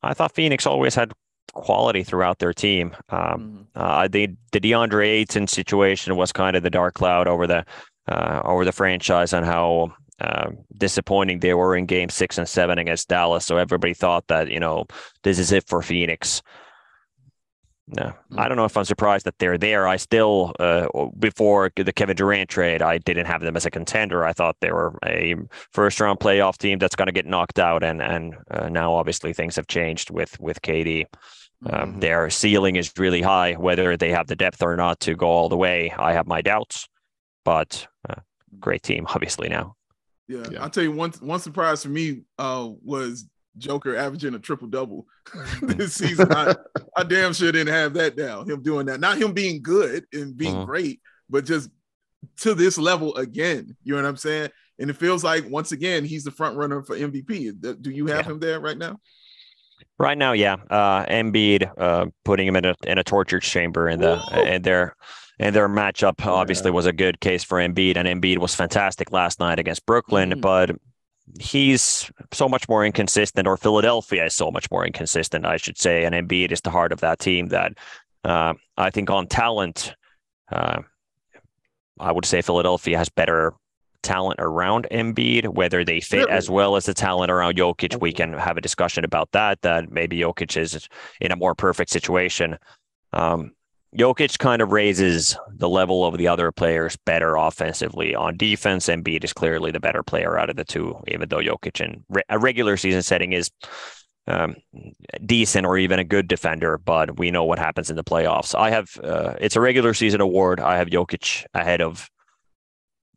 [0.00, 1.12] I thought Phoenix always had
[1.52, 2.94] quality throughout their team.
[3.08, 3.62] Um, mm-hmm.
[3.74, 7.64] uh, the the DeAndre Ayton situation was kind of the dark cloud over the
[8.06, 12.78] uh, over the franchise on how uh, disappointing they were in Game Six and Seven
[12.78, 13.46] against Dallas.
[13.46, 14.86] So everybody thought that you know
[15.22, 16.42] this is it for Phoenix.
[17.92, 19.88] No, I don't know if I'm surprised that they're there.
[19.88, 20.86] I still, uh,
[21.18, 24.24] before the Kevin Durant trade, I didn't have them as a contender.
[24.24, 25.34] I thought they were a
[25.72, 29.32] first round playoff team that's going to get knocked out, and and uh, now obviously
[29.32, 31.06] things have changed with with KD.
[31.66, 32.00] Um, mm-hmm.
[32.00, 33.54] Their ceiling is really high.
[33.54, 36.42] Whether they have the depth or not to go all the way, I have my
[36.42, 36.88] doubts.
[37.44, 38.20] But uh,
[38.60, 39.74] great team, obviously now.
[40.30, 40.46] Yeah.
[40.48, 43.26] yeah, I'll tell you one one surprise for me uh, was
[43.58, 45.06] Joker averaging a triple double
[45.62, 46.32] this season.
[46.32, 46.54] I,
[46.96, 48.48] I damn sure didn't have that down.
[48.48, 50.66] Him doing that, not him being good and being uh-huh.
[50.66, 51.68] great, but just
[52.42, 53.76] to this level again.
[53.82, 54.50] You know what I'm saying?
[54.78, 57.82] And it feels like once again he's the front runner for MVP.
[57.82, 58.30] Do you have yeah.
[58.30, 59.00] him there right now?
[59.98, 60.58] Right now, yeah.
[60.70, 64.44] Uh, Embiid uh, putting him in a in a torture chamber in the Ooh.
[64.44, 64.94] in their
[65.40, 69.40] and their matchup obviously was a good case for Embiid, and Embiid was fantastic last
[69.40, 70.40] night against Brooklyn, mm.
[70.40, 70.70] but
[71.40, 76.04] he's so much more inconsistent, or Philadelphia is so much more inconsistent, I should say.
[76.04, 77.72] And Embiid is the heart of that team that
[78.22, 79.94] uh, I think on talent,
[80.52, 80.82] uh,
[81.98, 83.54] I would say Philadelphia has better
[84.02, 86.32] talent around Embiid, whether they fit really?
[86.32, 87.98] as well as the talent around Jokic.
[87.98, 90.86] We can have a discussion about that, that maybe Jokic is
[91.18, 92.58] in a more perfect situation.
[93.14, 93.52] Um,
[93.96, 98.14] Jokic kind of raises the level of the other players better offensively.
[98.14, 101.80] On defense, Embiid is clearly the better player out of the two, even though Jokic
[101.80, 103.50] in a regular season setting is
[104.28, 104.54] um,
[105.26, 108.54] decent or even a good defender, but we know what happens in the playoffs.
[108.56, 110.60] I have uh, it's a regular season award.
[110.60, 112.08] I have Jokic ahead of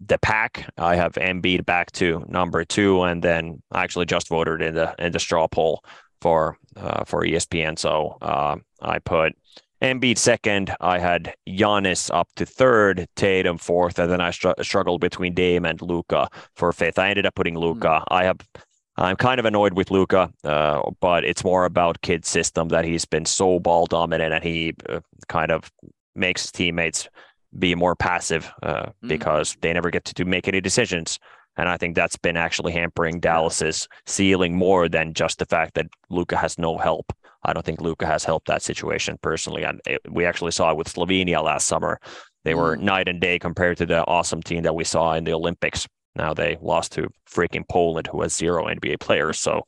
[0.05, 0.67] the pack.
[0.77, 4.95] I have Embiid back to number two, and then I actually just voted in the
[4.97, 5.83] in the straw poll
[6.21, 7.77] for uh, for ESPN.
[7.77, 9.33] So uh, I put
[9.83, 10.73] Embiid second.
[10.79, 15.65] I had Giannis up to third, Tatum fourth, and then I str- struggled between Dame
[15.65, 16.97] and Luka for fifth.
[16.97, 17.87] I ended up putting Luka.
[17.87, 18.13] Mm-hmm.
[18.13, 18.37] I have.
[18.95, 23.05] I'm kind of annoyed with Luka, uh, but it's more about kid's system that he's
[23.05, 25.71] been so ball dominant and he uh, kind of
[26.15, 27.09] makes teammates
[27.57, 29.07] be more passive uh, mm-hmm.
[29.07, 31.19] because they never get to, to make any decisions.
[31.57, 35.87] And I think that's been actually hampering Dallas's ceiling more than just the fact that
[36.09, 37.11] Luka has no help.
[37.45, 39.63] I don't think Luka has helped that situation personally.
[39.63, 41.99] And it, we actually saw it with Slovenia last summer.
[42.43, 42.81] They were mm.
[42.81, 45.87] night and day compared to the awesome team that we saw in the Olympics.
[46.15, 49.39] Now they lost to freaking Poland, who has zero NBA players.
[49.39, 49.63] So,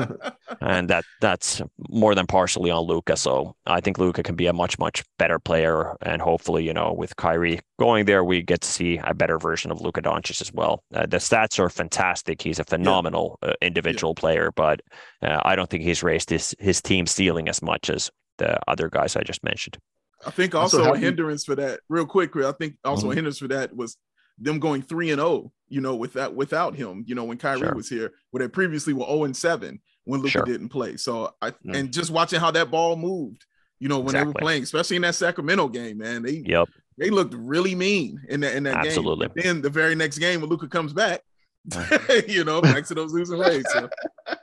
[0.60, 3.16] and that that's more than partially on Luka.
[3.16, 6.92] So I think Luka can be a much much better player, and hopefully, you know,
[6.92, 10.52] with Kyrie going there, we get to see a better version of Luka Doncic as
[10.52, 10.82] well.
[10.92, 12.42] Uh, the stats are fantastic.
[12.42, 13.50] He's a phenomenal yeah.
[13.50, 14.20] uh, individual yeah.
[14.20, 14.80] player, but
[15.22, 18.88] uh, I don't think he's raised his his team ceiling as much as the other
[18.88, 19.78] guys I just mentioned.
[20.26, 22.34] I think also so a hindrance for that, real quick.
[22.36, 23.12] I think also mm-hmm.
[23.12, 23.96] a hindrance for that was
[24.38, 25.28] them going three and zero.
[25.28, 27.04] Oh, you know, without without him.
[27.06, 27.74] You know, when Kyrie sure.
[27.74, 30.44] was here, where they previously were zero and seven when Luka sure.
[30.44, 30.96] didn't play.
[30.96, 31.74] So I mm.
[31.74, 33.44] and just watching how that ball moved.
[33.80, 34.24] You know, when exactly.
[34.24, 36.68] they were playing, especially in that Sacramento game, man, they yep.
[36.96, 39.28] they looked really mean in that in that Absolutely.
[39.28, 39.42] game.
[39.44, 41.22] Then the very next game when Luka comes back,
[42.28, 43.64] you know, back to those losing ways.
[43.72, 43.88] So,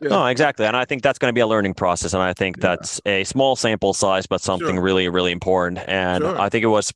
[0.01, 0.09] yeah.
[0.09, 0.65] No, exactly.
[0.65, 2.13] And I think that's going to be a learning process.
[2.13, 2.61] And I think yeah.
[2.61, 4.81] that's a small sample size, but something sure.
[4.81, 5.79] really, really important.
[5.87, 6.39] And sure.
[6.39, 6.91] I think it was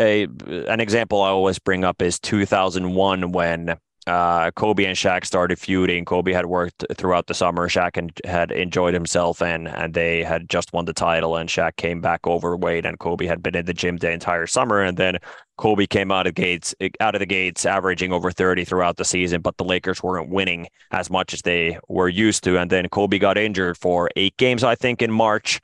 [0.00, 0.24] a
[0.68, 3.76] an example I always bring up is 2001 when
[4.06, 6.04] uh, Kobe and Shaq started feuding.
[6.04, 7.68] Kobe had worked throughout the summer.
[7.68, 11.36] Shaq had enjoyed himself, and and they had just won the title.
[11.36, 14.80] And Shaq came back overweight, and Kobe had been in the gym the entire summer.
[14.80, 15.18] And then
[15.58, 19.42] Kobe came out of gates, out of the gates, averaging over thirty throughout the season.
[19.42, 22.58] But the Lakers weren't winning as much as they were used to.
[22.58, 25.60] And then Kobe got injured for eight games, I think, in March,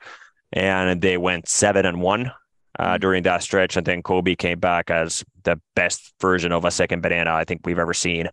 [0.53, 2.31] and they went seven and one
[2.77, 2.99] uh, mm-hmm.
[2.99, 3.77] during that stretch.
[3.77, 7.61] And then Kobe came back as the best version of a second banana I think
[7.65, 8.27] we've ever seen.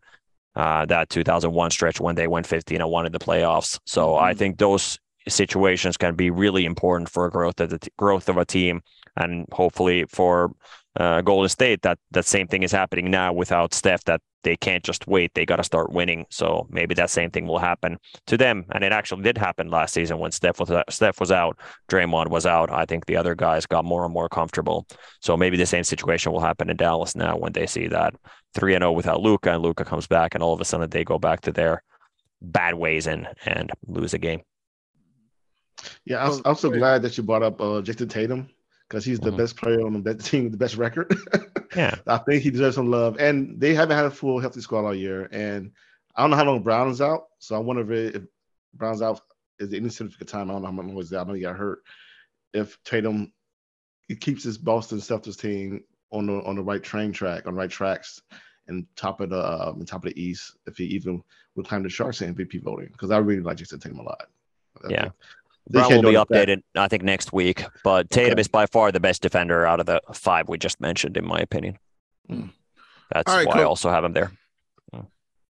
[0.56, 3.80] Uh, that 2001 stretch when they went 15 and one in the playoffs.
[3.86, 4.24] So mm-hmm.
[4.24, 8.36] I think those situations can be really important for growth of the t- growth of
[8.36, 8.82] a team,
[9.16, 10.52] and hopefully for
[10.96, 14.04] uh, Golden State that that same thing is happening now without Steph.
[14.04, 16.26] That they can't just wait; they got to start winning.
[16.30, 19.94] So maybe that same thing will happen to them, and it actually did happen last
[19.94, 21.58] season when Steph was Steph was out,
[21.90, 22.70] Draymond was out.
[22.70, 24.86] I think the other guys got more and more comfortable.
[25.20, 28.14] So maybe the same situation will happen in Dallas now when they see that
[28.54, 30.88] three and zero oh without Luka, and Luka comes back, and all of a sudden
[30.90, 31.82] they go back to their
[32.40, 34.42] bad ways and and lose a game.
[36.04, 38.48] Yeah, I'm, I'm so glad that you brought up uh, Jayson Tatum
[38.94, 39.38] because he's the mm-hmm.
[39.38, 41.12] best player on the team, the best record.
[41.76, 43.16] yeah, I think he deserves some love.
[43.18, 45.28] And they haven't had a full healthy squad all year.
[45.32, 45.72] And
[46.14, 48.22] I don't know how long Brown's out, so I wonder if, if
[48.72, 49.20] Brown's out
[49.58, 50.48] is any significant time.
[50.48, 51.26] I don't know how long was out.
[51.26, 51.80] I know he got hurt.
[52.52, 53.32] If Tatum
[54.06, 55.82] he keeps his Boston Celtics team
[56.12, 58.22] on the on the right train track, on right tracks,
[58.68, 61.20] and top of the uh, top of the East, if he even
[61.56, 64.28] would climb the Sharks in MVP voting, because I really like Jayson Tatum a lot.
[64.88, 65.08] Yeah.
[65.70, 66.82] Brown will be updated, that.
[66.82, 67.64] I think, next week.
[67.82, 68.40] But Tatum okay.
[68.40, 71.38] is by far the best defender out of the five we just mentioned, in my
[71.38, 71.78] opinion.
[72.30, 72.50] Mm.
[73.12, 73.60] That's right, why Coach.
[73.62, 74.32] I also have him there.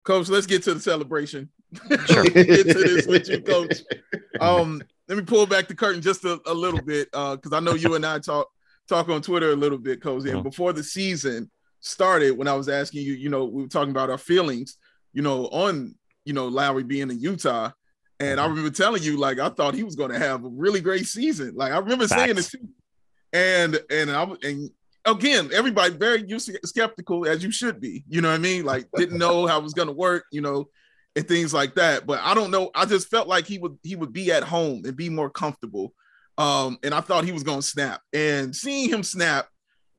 [0.04, 1.50] Coach, let's get to the celebration.
[2.06, 2.24] Sure.
[2.24, 3.80] get to this with you, Coach.
[4.40, 7.60] Um, let me pull back the curtain just a, a little bit because uh, I
[7.60, 8.48] know you and I talk
[8.88, 10.26] talk on Twitter a little bit, Coach.
[10.26, 10.42] And mm-hmm.
[10.44, 11.50] before the season
[11.80, 14.78] started, when I was asking you, you know, we were talking about our feelings,
[15.14, 15.96] you know, on
[16.26, 17.72] you know Lauri being in Utah.
[18.20, 18.56] And I mm-hmm.
[18.56, 21.54] remember telling you, like, I thought he was going to have a really great season.
[21.56, 22.22] Like, I remember Facts.
[22.22, 22.56] saying this,
[23.34, 24.70] and and I and
[25.06, 28.04] again, everybody very skeptical as you should be.
[28.08, 28.66] You know what I mean?
[28.66, 30.26] Like, didn't know how it was going to work.
[30.32, 30.70] You know,
[31.16, 32.06] and things like that.
[32.06, 32.72] But I don't know.
[32.76, 35.94] I just felt like he would he would be at home and be more comfortable.
[36.38, 38.02] Um, and I thought he was going to snap.
[38.12, 39.48] And seeing him snap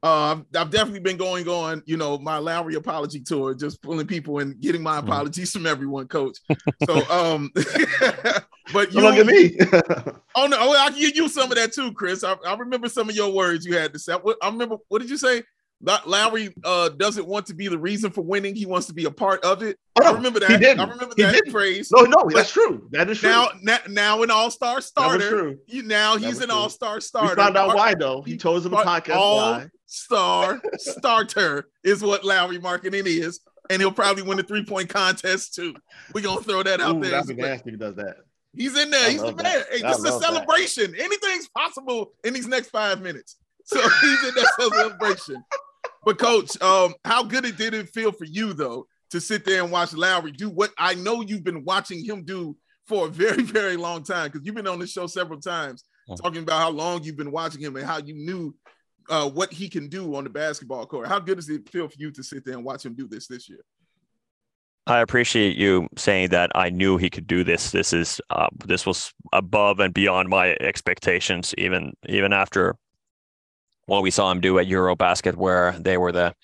[0.04, 4.40] uh, I've definitely been going on, you know, my Lauri apology tour, just pulling people
[4.40, 5.04] and getting my mm.
[5.04, 6.38] apologies from everyone, coach.
[6.86, 7.50] So, um,
[8.72, 9.56] but you look at me.
[10.36, 12.22] oh no, I can give you some of that too, Chris.
[12.22, 14.14] I, I remember some of your words you had to say.
[14.42, 15.42] I remember what did you say?
[15.80, 18.54] Lauri uh, doesn't want to be the reason for winning.
[18.54, 19.78] He wants to be a part of it.
[19.96, 20.50] Oh, I remember that.
[20.50, 21.90] I remember that phrase.
[21.92, 22.88] No, no, that's true.
[22.90, 23.28] That is true.
[23.28, 25.56] Now, now, now an all-star starter.
[25.66, 27.34] You, now he's an all-star starter.
[27.34, 28.22] We found out why though.
[28.22, 33.92] He told us in the podcast all-star starter is what Lauri Markkanen is, and he'll
[33.92, 35.74] probably win the three-point contest too.
[36.14, 37.10] We're gonna throw that out Ooh, there.
[37.10, 38.16] That'd be nasty if he does that.
[38.56, 39.06] He's in there.
[39.06, 39.64] I he's the man.
[39.70, 40.92] Hey, this is a celebration.
[40.92, 41.00] That.
[41.00, 43.36] Anything's possible in these next five minutes.
[43.64, 45.44] So he's in that celebration.
[46.04, 49.62] But coach, um, how good it did it feel for you though to sit there
[49.62, 53.42] and watch Lauri do what I know you've been watching him do for a very,
[53.42, 56.22] very long time because you've been on this show several times mm-hmm.
[56.22, 58.54] talking about how long you've been watching him and how you knew
[59.08, 61.08] uh, what he can do on the basketball court.
[61.08, 63.26] How good does it feel for you to sit there and watch him do this
[63.26, 63.60] this year?
[64.86, 66.50] I appreciate you saying that.
[66.54, 67.70] I knew he could do this.
[67.70, 71.54] This is uh, this was above and beyond my expectations.
[71.56, 72.76] Even even after
[73.86, 76.34] what we saw him do at Eurobasket, where they were the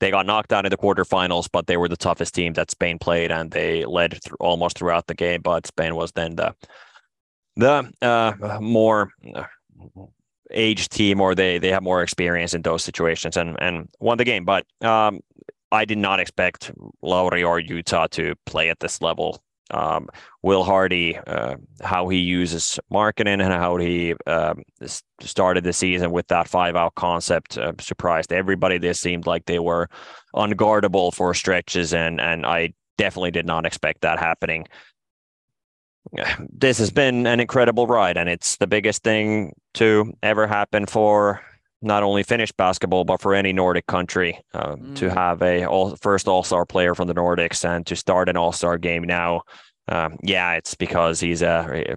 [0.00, 2.98] they got knocked out in the quarterfinals, but they were the toughest team that Spain
[2.98, 5.42] played, and they led th- almost throughout the game.
[5.42, 6.54] But Spain was then the
[7.56, 9.44] the uh, more uh,
[10.50, 14.24] aged team, or they they have more experience in those situations, and and won the
[14.24, 14.44] game.
[14.44, 15.20] But um,
[15.70, 16.72] I did not expect
[17.02, 20.08] Lauri or Utah to play at this level um,
[20.42, 24.54] Will Hardy, uh, how he uses Markkanen and how he uh,
[25.20, 28.78] started the season with that five out concept uh, surprised everybody.
[28.78, 29.88] They seemed like they were
[30.34, 34.66] unguardable for stretches, and and I definitely did not expect that happening.
[36.52, 41.40] This has been an incredible ride, and it's the biggest thing to ever happen for
[41.82, 44.96] not only Finnish basketball but for any Nordic country uh, mm.
[44.96, 48.36] to have a all, first All Star player from the Nordics and to start an
[48.36, 49.42] All Star game now.
[49.88, 51.96] Um, yeah, it's because he's a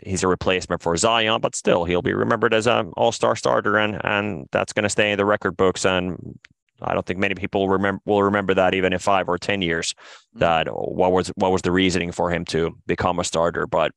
[0.00, 3.78] he's a replacement for Zion, but still he'll be remembered as an All Star starter,
[3.78, 5.86] and and that's going to stay in the record books.
[5.86, 6.38] And
[6.82, 9.94] I don't think many people remember will remember that even in five or ten years.
[10.36, 10.40] Mm.
[10.40, 13.92] That what was what was the reasoning for him to become a starter, but.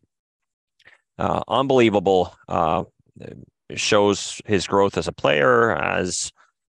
[1.18, 2.36] Uh, unbelievable.
[2.50, 2.84] Uh,
[3.74, 6.32] shows his growth as a player, as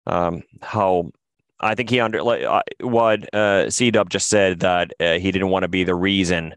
[0.06, 1.10] um, how
[1.60, 5.48] I think he under uh, what uh, C Dub just said that uh, he didn't
[5.48, 6.54] want to be the reason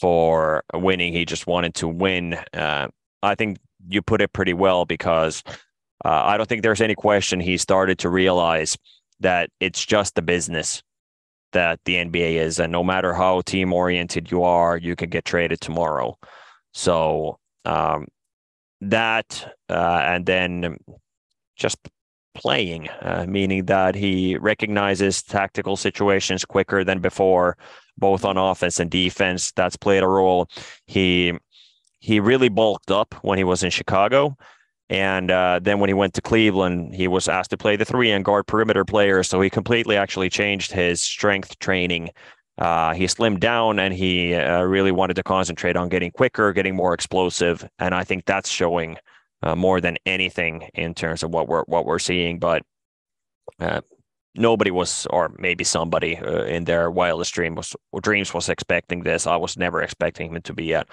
[0.00, 1.12] for winning.
[1.12, 2.34] He just wanted to win.
[2.52, 2.88] Uh,
[3.22, 3.58] I think
[3.88, 5.42] you put it pretty well because
[6.04, 8.76] uh, I don't think there's any question he started to realize
[9.20, 10.82] that it's just the business
[11.52, 15.24] that the NBA is, and no matter how team oriented you are, you can get
[15.24, 16.16] traded tomorrow.
[16.72, 18.06] So um,
[18.80, 20.76] that, uh, and then
[21.56, 21.78] just
[22.34, 27.56] playing, uh, meaning that he recognizes tactical situations quicker than before,
[27.96, 29.52] both on offense and defense.
[29.52, 30.48] That's played a role.
[30.86, 31.32] He
[31.98, 34.36] he really bulked up when he was in Chicago.
[34.88, 38.12] And uh, then when he went to Cleveland, he was asked to play the three
[38.12, 39.28] and guard perimeter players.
[39.28, 42.10] So he completely actually changed his strength training.
[42.58, 46.74] Uh, he slimmed down and he uh, really wanted to concentrate on getting quicker, getting
[46.74, 47.68] more explosive.
[47.78, 48.96] And I think that's showing
[49.42, 52.38] uh, more than anything in terms of what we're what we're seeing.
[52.38, 52.62] But
[53.60, 53.82] uh,
[54.34, 59.26] nobody was, or maybe somebody uh, in their wildest dream was dreams was expecting this.
[59.26, 60.84] I was never expecting him to be a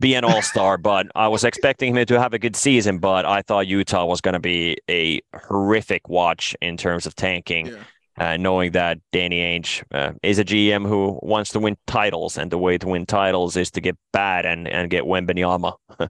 [0.00, 2.98] be an all star, but I was expecting him to have a good season.
[2.98, 7.66] But I thought Utah was going to be a horrific watch in terms of tanking.
[7.66, 7.76] Yeah.
[8.16, 12.50] Uh, knowing that Danny Ainge uh, is a GM who wants to win titles, and
[12.50, 15.74] the way to win titles is to get bad and and get Wembanyama.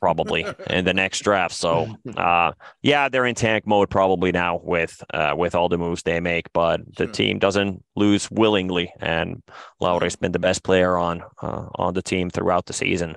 [0.00, 1.54] probably in the next draft.
[1.54, 6.02] So uh, yeah, they're in tank mode probably now with uh, with all the moves
[6.02, 7.12] they make, but the sure.
[7.12, 9.42] team doesn't lose willingly, and
[9.80, 13.16] Lauri's been the best player on uh, on the team throughout the season.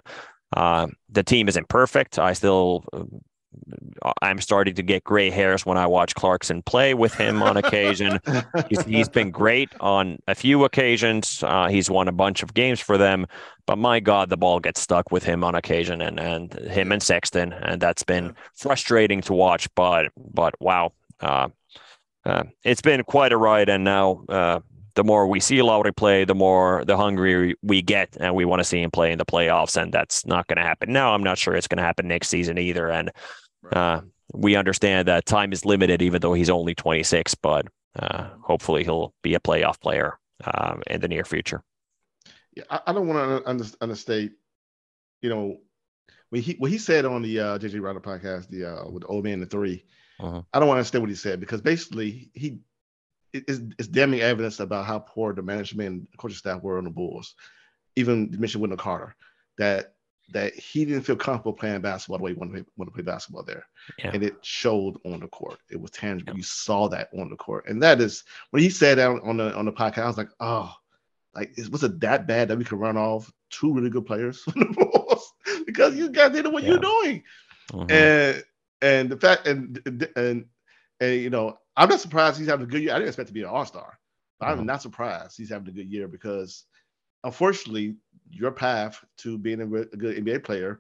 [0.55, 2.17] Uh, the team isn't perfect.
[2.19, 2.85] I still
[4.21, 8.19] I'm starting to get gray hairs when I watch Clarkson play with him on occasion.
[8.69, 11.43] he's, he's been great on a few occasions.
[11.43, 13.25] Uh, he's won a bunch of games for them,
[13.65, 17.01] but my God, the ball gets stuck with him on occasion, and and him and
[17.01, 19.67] Sexton, and that's been frustrating to watch.
[19.75, 21.49] But but wow, uh,
[22.25, 24.23] uh, it's been quite a ride, and now.
[24.29, 24.59] Uh,
[24.97, 28.61] the more we see Lauri play, the more the hungrier we get, and we want
[28.61, 29.79] to see him play in the playoffs.
[29.79, 31.13] And that's not going to happen now.
[31.13, 32.89] I'm not sure it's going to happen next season either.
[32.89, 33.11] And
[33.71, 34.01] uh,
[34.33, 39.13] we understand that time is limited, even though he's only 26, but uh, hopefully he'll
[39.23, 41.63] be a playoff player uh, in the near future.
[42.55, 44.33] Yeah, I, I don't want to understate,
[45.21, 45.57] you know,
[46.29, 49.07] when he what he said on the uh, JJ Redick podcast, the uh, with the
[49.07, 49.83] old man the 3
[50.19, 50.41] uh-huh.
[50.53, 52.59] I don't want to understand what he said because basically he
[53.33, 56.89] it's, it's damning evidence about how poor the management and coaching staff were on the
[56.89, 57.35] Bulls.
[57.95, 59.15] Even mentioned Wendell Carter,
[59.57, 59.95] that
[60.29, 62.95] that he didn't feel comfortable playing basketball the way he wanted to play, wanted to
[62.95, 63.65] play basketball there.
[63.97, 64.11] Yeah.
[64.13, 65.59] And it showed on the court.
[65.69, 66.33] It was tangible.
[66.33, 66.37] Yeah.
[66.37, 67.67] You saw that on the court.
[67.67, 70.31] And that is when he said that on the on the podcast, I was like,
[70.39, 70.73] oh,
[71.33, 74.59] like was it that bad that we could run off two really good players from
[74.59, 75.33] the Bulls?
[75.65, 76.69] because you guys didn't know what yeah.
[76.69, 77.23] you're doing.
[77.71, 77.91] Mm-hmm.
[77.91, 78.43] And
[78.81, 80.45] and the fact and, and and
[80.99, 82.91] and you know, I'm not surprised he's having a good year.
[82.91, 83.99] I didn't expect to be an all-star.
[84.41, 84.59] Mm-hmm.
[84.59, 86.63] I'm not surprised he's having a good year because
[87.23, 87.95] unfortunately
[88.29, 90.79] your path to being a, a good NBA player,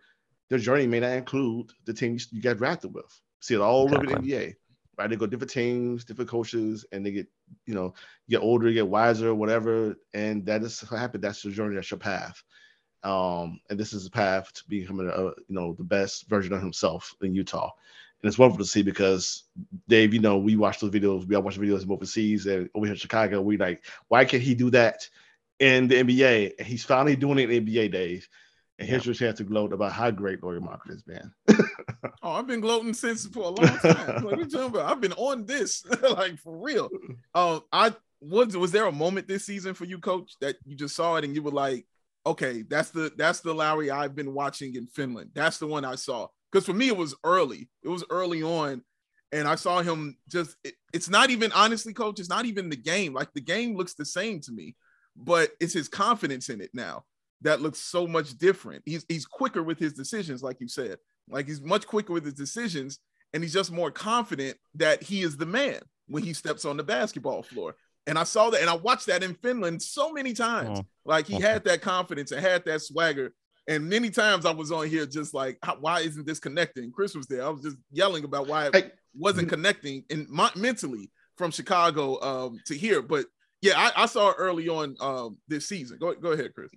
[0.49, 3.21] their journey may not include the team you, got drafted with.
[3.41, 4.13] See it all exactly.
[4.13, 4.55] over the NBA,
[4.97, 5.09] right?
[5.09, 7.27] They go different teams, different coaches, and they get,
[7.65, 7.93] you know,
[8.29, 9.95] get older, get wiser, whatever.
[10.13, 11.23] And that is what happened.
[11.23, 11.75] That's your journey.
[11.75, 12.41] That's your path.
[13.03, 16.61] Um, and this is a path to becoming, a, you know, the best version of
[16.61, 17.71] himself in Utah.
[18.21, 19.43] And it's wonderful to see because
[19.87, 22.93] Dave, you know, we watch those videos, we all watch videos overseas and over here
[22.93, 25.07] in Chicago, we like, why can't he do that?
[25.59, 26.53] In the NBA.
[26.57, 28.27] And he's finally doing it in NBA days.
[28.79, 29.09] And here's yeah.
[29.09, 31.31] your chance to gloat about how great Lauri Markkanen has been.
[32.21, 34.23] oh, I've been gloating since for a long time.
[34.23, 34.91] what are you talking about?
[34.91, 36.89] I've been on this, like for real.
[37.33, 40.95] Um, I was was there a moment this season for you, coach, that you just
[40.95, 41.87] saw it and you were like,
[42.25, 45.31] okay, that's the that's the Lauri I've been watching in Finland.
[45.33, 46.27] That's the one I saw.
[46.51, 47.69] Because for me, it was early.
[47.83, 48.83] It was early on.
[49.31, 52.77] And I saw him just it, it's not even honestly, coach, it's not even the
[52.77, 53.13] game.
[53.13, 54.75] Like the game looks the same to me
[55.17, 57.03] but it's his confidence in it now
[57.41, 58.83] that looks so much different.
[58.85, 60.97] He's he's quicker with his decisions, like you said.
[61.29, 62.99] Like he's much quicker with his decisions,
[63.33, 66.83] and he's just more confident that he is the man when he steps on the
[66.83, 67.75] basketball floor.
[68.07, 70.79] And I saw that, and I watched that in Finland so many times.
[70.79, 70.85] Oh.
[71.05, 71.45] Like he okay.
[71.45, 73.33] had that confidence and had that swagger.
[73.67, 76.89] And many times I was on here just like, why isn't this connecting?
[76.89, 77.45] Chris was there.
[77.45, 78.91] I was just yelling about why it hey.
[79.13, 83.01] wasn't connecting in my, mentally from Chicago um, to here.
[83.01, 83.25] But
[83.61, 85.97] yeah, I, I saw early on um, this season.
[85.99, 86.71] Go go ahead, Chris.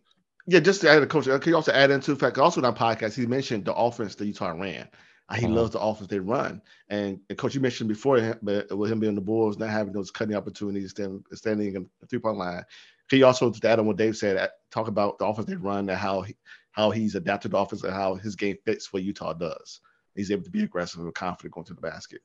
[0.47, 2.65] Yeah, just to add a coach, can you also add into the fact also in
[2.65, 4.89] our podcast, he mentioned the offense that Utah ran.
[5.29, 5.55] Uh, he uh-huh.
[5.55, 6.61] loves the offense they run.
[6.89, 10.11] And, and coach, you mentioned before, but with him being the Bulls, not having those
[10.11, 12.65] cutting opportunities, stand, standing in the three point line.
[13.09, 15.89] Can you also to add on what Dave said, talk about the offense they run
[15.89, 16.35] and how he,
[16.73, 19.81] how he's adapted the offense and how his game fits what Utah does.
[20.15, 22.23] He's able to be aggressive and confident going to the basket.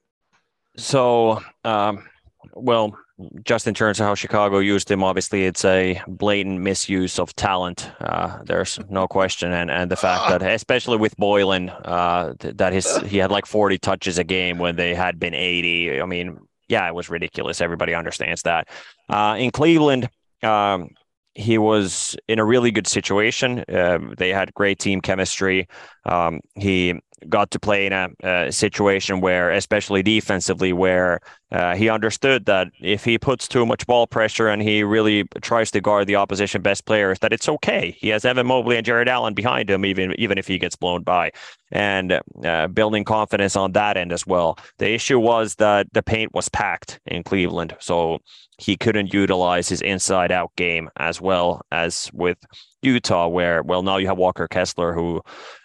[0.77, 2.05] So um,
[2.53, 2.97] well,
[3.43, 7.89] just in terms of how Chicago used him, obviously it's a blatant misuse of talent.
[8.01, 12.97] Uh, there's no question, and and the fact that especially with Boylen, uh, that his
[12.97, 16.01] he had like 40 touches a game when they had been 80.
[16.01, 17.61] I mean, yeah, it was ridiculous.
[17.61, 18.67] Everybody understands that.
[19.07, 20.09] Uh, in Cleveland,
[20.43, 20.89] um,
[21.35, 23.63] he was in a really good situation.
[23.69, 25.67] Uh, they had great team chemistry.
[26.05, 26.99] Um, he
[27.29, 31.19] got to play in a, a, situation where, especially defensively, where
[31.51, 35.71] uh, he understood that if he puts too much ball pressure and he really tries
[35.71, 37.95] to guard the opposition best players, that it's okay.
[37.97, 41.03] He has Evan Mobley and Jarrett Allen behind him, even even if he gets blown
[41.03, 41.31] by,
[41.71, 44.57] and uh, building confidence on that end as well.
[44.77, 48.19] The issue was that the paint was packed in Cleveland, so
[48.57, 52.37] he couldn't utilize his inside out game as well as with
[52.85, 55.21] Utah, where well now you have Walker Kessler who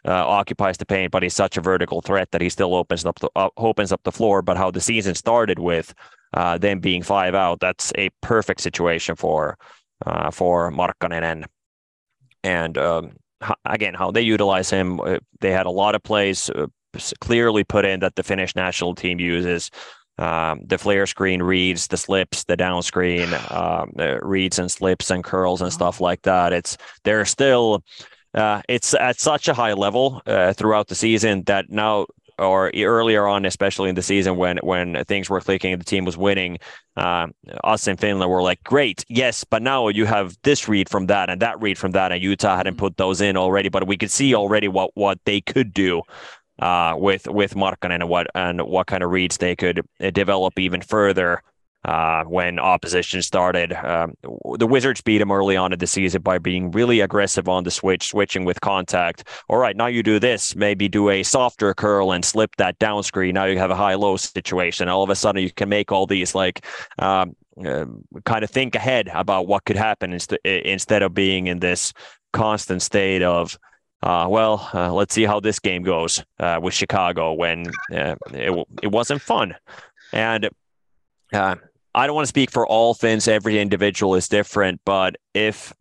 [0.07, 3.18] uh, occupies the paint, but he's such a vertical threat that he still opens up
[3.21, 4.43] the uh, opens up the floor.
[4.43, 5.95] But how the season started with
[6.35, 9.59] uh, them being five out, that's a perfect situation for
[10.07, 11.47] uh, for Markkanen and
[12.43, 13.12] and um,
[13.64, 15.01] again how they utilize him.
[15.01, 16.66] Uh, they had a lot of plays uh,
[17.21, 19.71] clearly put in that the Finnish national team uses
[20.21, 23.93] um, the flare screen reads the slips, the down screen um,
[24.23, 26.53] reads and slips and curls and stuff like that.
[26.53, 27.83] It's they're still
[28.35, 32.07] uh, it's at such a high level uh, throughout the season that now
[32.39, 36.05] or earlier on, especially in the season when when things were clicking and the team
[36.05, 36.59] was winning,
[36.97, 37.27] uh,
[37.64, 41.29] us in Finland were like, great, yes, but now you have this read from that
[41.29, 42.81] and that read from that, and Utah hadn't mm-hmm.
[42.81, 46.03] put those in already, but we could see already what what they could do
[46.61, 50.59] uh, with with Markkanen and what and what kind of reads they could uh, develop
[50.59, 51.43] even further
[51.85, 53.73] uh, when opposition started.
[53.73, 54.15] Um,
[54.59, 57.71] the Wizards beat him early on in the season by being really aggressive on the
[57.71, 59.27] switch, switching with contact.
[59.49, 63.03] All right, now you do this, maybe do a softer curl and slip that down
[63.03, 63.35] screen.
[63.35, 64.89] Now you have a high low situation.
[64.89, 66.65] All of a sudden, you can make all these like
[66.99, 67.35] um,
[67.65, 67.87] uh,
[68.25, 71.93] kind of think ahead about what could happen inst- instead of being in this
[72.33, 73.59] constant state of
[74.03, 78.67] uh, well, uh, let's see how this game goes uh, with Chicago when uh, it,
[78.83, 79.55] it wasn't fun.
[80.13, 80.49] And
[81.33, 81.57] uh,
[81.95, 83.29] I don't want to speak for all Finns.
[83.29, 84.81] Every individual is different.
[84.87, 85.75] But if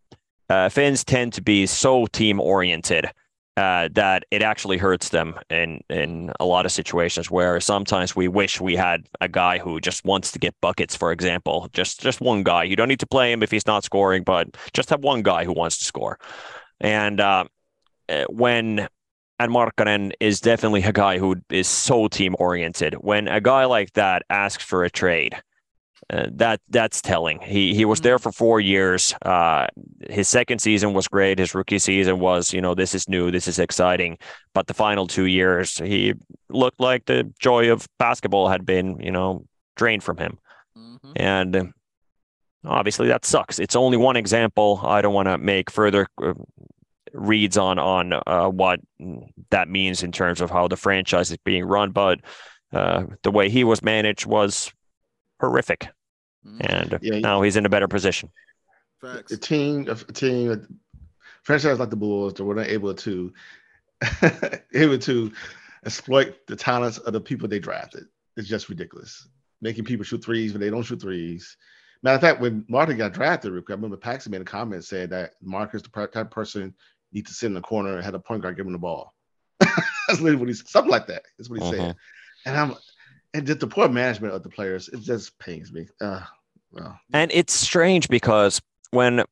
[0.50, 3.10] uh, Finns tend to be so team oriented
[3.56, 8.62] that it actually hurts them in, in a lot of situations where sometimes we wish
[8.62, 12.42] we had a guy who just wants to get buckets, for example, just, just one
[12.42, 12.64] guy.
[12.64, 15.44] You don't need to play him if he's not scoring, but just have one guy
[15.44, 16.20] who wants to score.
[16.80, 17.46] And uh,
[18.30, 18.88] when
[19.40, 22.96] and Markkanen is definitely a guy who is so team oriented.
[22.96, 25.36] When a guy like that asks for a trade,
[26.12, 27.40] uh, that that's telling.
[27.40, 28.24] He he was there mm-hmm.
[28.24, 29.14] for four years.
[29.22, 29.68] Uh,
[30.10, 31.40] his second season was great.
[31.40, 34.18] His rookie season was, you know, this is new, this is exciting.
[34.54, 36.16] But the final two years, he
[36.50, 39.46] looked like the joy of basketball had been, you know,
[39.76, 40.38] drained from him.
[40.78, 41.12] Mm-hmm.
[41.16, 41.74] And
[42.66, 43.60] obviously that sucks.
[43.60, 44.82] It's only one example.
[44.84, 46.34] I don't want to make further uh,
[47.14, 48.80] reads on on uh, what
[49.50, 52.20] that means in terms of how the franchise is being run, but
[52.74, 54.72] uh, the way he was managed was
[55.40, 55.88] horrific,
[56.46, 56.60] mm-hmm.
[56.62, 58.30] and yeah, now he's in a better position.
[59.02, 59.32] Facts.
[59.32, 60.60] A team, a team, a
[61.44, 63.34] franchise like the Bulls, that were not able to
[64.74, 65.32] able to
[65.86, 68.06] exploit the talents of the people they drafted.
[68.38, 69.28] It's just ridiculous.
[69.62, 71.58] Making people shoot threes when they don't shoot threes.
[72.02, 75.34] Matter of fact, when Martin got drafted, I remember Paxson made a comment said that
[75.42, 76.74] Marcus the type of person
[77.12, 79.14] need to sit in the corner and had a point guard give him the ball.
[79.60, 80.54] That's literally what he.
[80.54, 81.24] Something like that.
[81.24, 81.78] that is what he uh-huh.
[81.78, 81.96] said.
[82.46, 82.76] And I'm
[83.34, 85.88] and just the poor management of the players, it just pains me.
[86.02, 86.22] Uh,
[86.72, 87.00] well.
[87.14, 89.24] And it's strange because when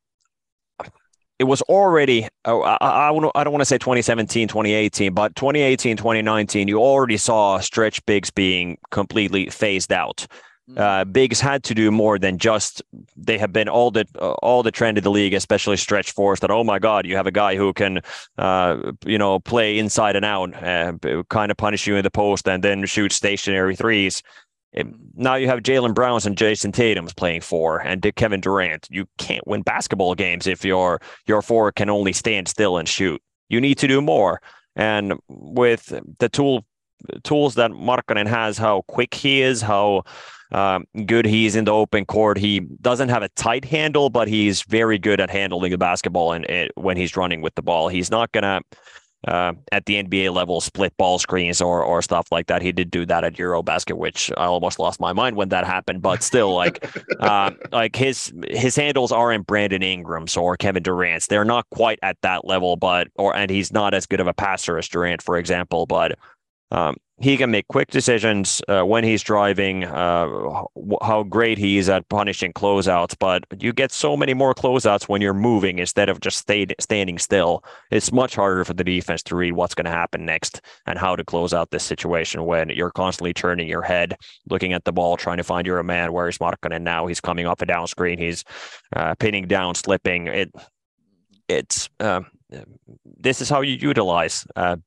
[1.40, 5.96] it was already oh, I, I, I don't want to say 2017 2018 but 2018
[5.96, 10.57] 2019 you already saw stretch bigs being completely phased out Mm-hmm.
[10.76, 12.82] Uh, bigs had to do more than just
[13.16, 16.42] they have been all the uh, all the trend of the league, especially stretch force.
[16.42, 18.02] That oh my god, you have a guy who can
[18.38, 22.48] uh, you know play inside and out, uh, kind of punish you in the post
[22.50, 24.22] and then shoot stationary threes.
[24.74, 28.88] It, now you have Jaylen Browns and Jayson Tatum's playing four, and Kevin Durant.
[28.92, 33.22] You can't win basketball games if your your four can only stand still and shoot.
[33.48, 34.42] You need to do more.
[34.76, 36.66] And with the tool
[37.24, 40.04] tools that Markkanen has, how quick he is, how
[40.52, 42.38] um, good he is in the open court.
[42.38, 46.72] He doesn't have a tight handle, but he's very good at handling the basketball and
[46.76, 47.90] when he's running with the ball.
[47.90, 48.62] He's not gonna
[49.28, 52.62] uh, at the NBA level split ball screens or or stuff like that.
[52.62, 56.02] He did do that at Eurobasket, which I almost lost my mind when that happened.
[56.02, 56.88] But still, like
[57.20, 61.28] uh, like his his handles aren't Brandon Ingram's or Kevin Durant's.
[61.28, 64.34] They're not quite at that level, but or and he's not as good of a
[64.34, 65.86] passer as Durant, for example.
[65.86, 66.18] But
[66.72, 70.28] um, he can make quick decisions uh, when he's driving, uh,
[71.02, 73.16] how great he is at punishing closeouts.
[73.18, 77.18] But you get so many more closeouts when you're moving instead of just stay, standing
[77.18, 77.64] still.
[77.90, 81.16] It's much harder for the defense to read what's going to happen next and how
[81.16, 84.16] to close out this situation when you're constantly turning your head,
[84.50, 86.14] looking at the ball, trying to find your man.
[86.14, 87.08] Where is Markkanen now?
[87.08, 88.20] He's coming up and down screen.
[88.20, 88.44] He's
[88.96, 90.28] uh, pinning down, slipping.
[90.28, 90.52] It,
[91.48, 92.22] it's uh,
[93.20, 94.78] this is how you utilize uh,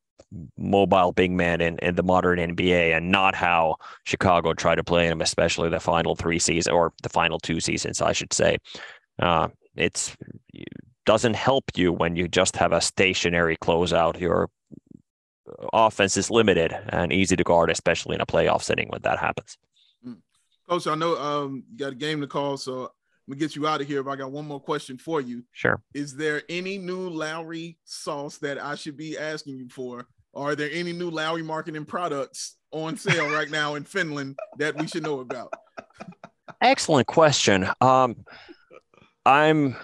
[0.56, 5.06] mobile big man in, in the modern NBA and not how Chicago tried to play
[5.06, 8.58] him, especially the final three seasons or the final two seasons, I should say.
[9.18, 10.16] Uh, it's
[11.06, 14.20] doesn't help you when you just have a stationary closeout.
[14.20, 14.48] Your
[15.72, 19.56] offense is limited and easy to guard, especially in a playoff setting when that happens.
[20.04, 20.14] Hmm.
[20.68, 22.92] Coach, I know um, you got a game to call, so
[23.30, 24.02] I'm gonna get you out of here.
[24.02, 25.44] But I got one more question for you.
[25.52, 25.80] Sure.
[25.94, 30.68] Is there any new Lauri sauce that I should be asking you for are there
[30.72, 35.20] any new Lauri Markkanen products on sale right now in Finland that we should know
[35.20, 35.52] about?
[36.60, 37.68] Excellent question.
[37.80, 38.24] Um,
[39.24, 39.76] I'm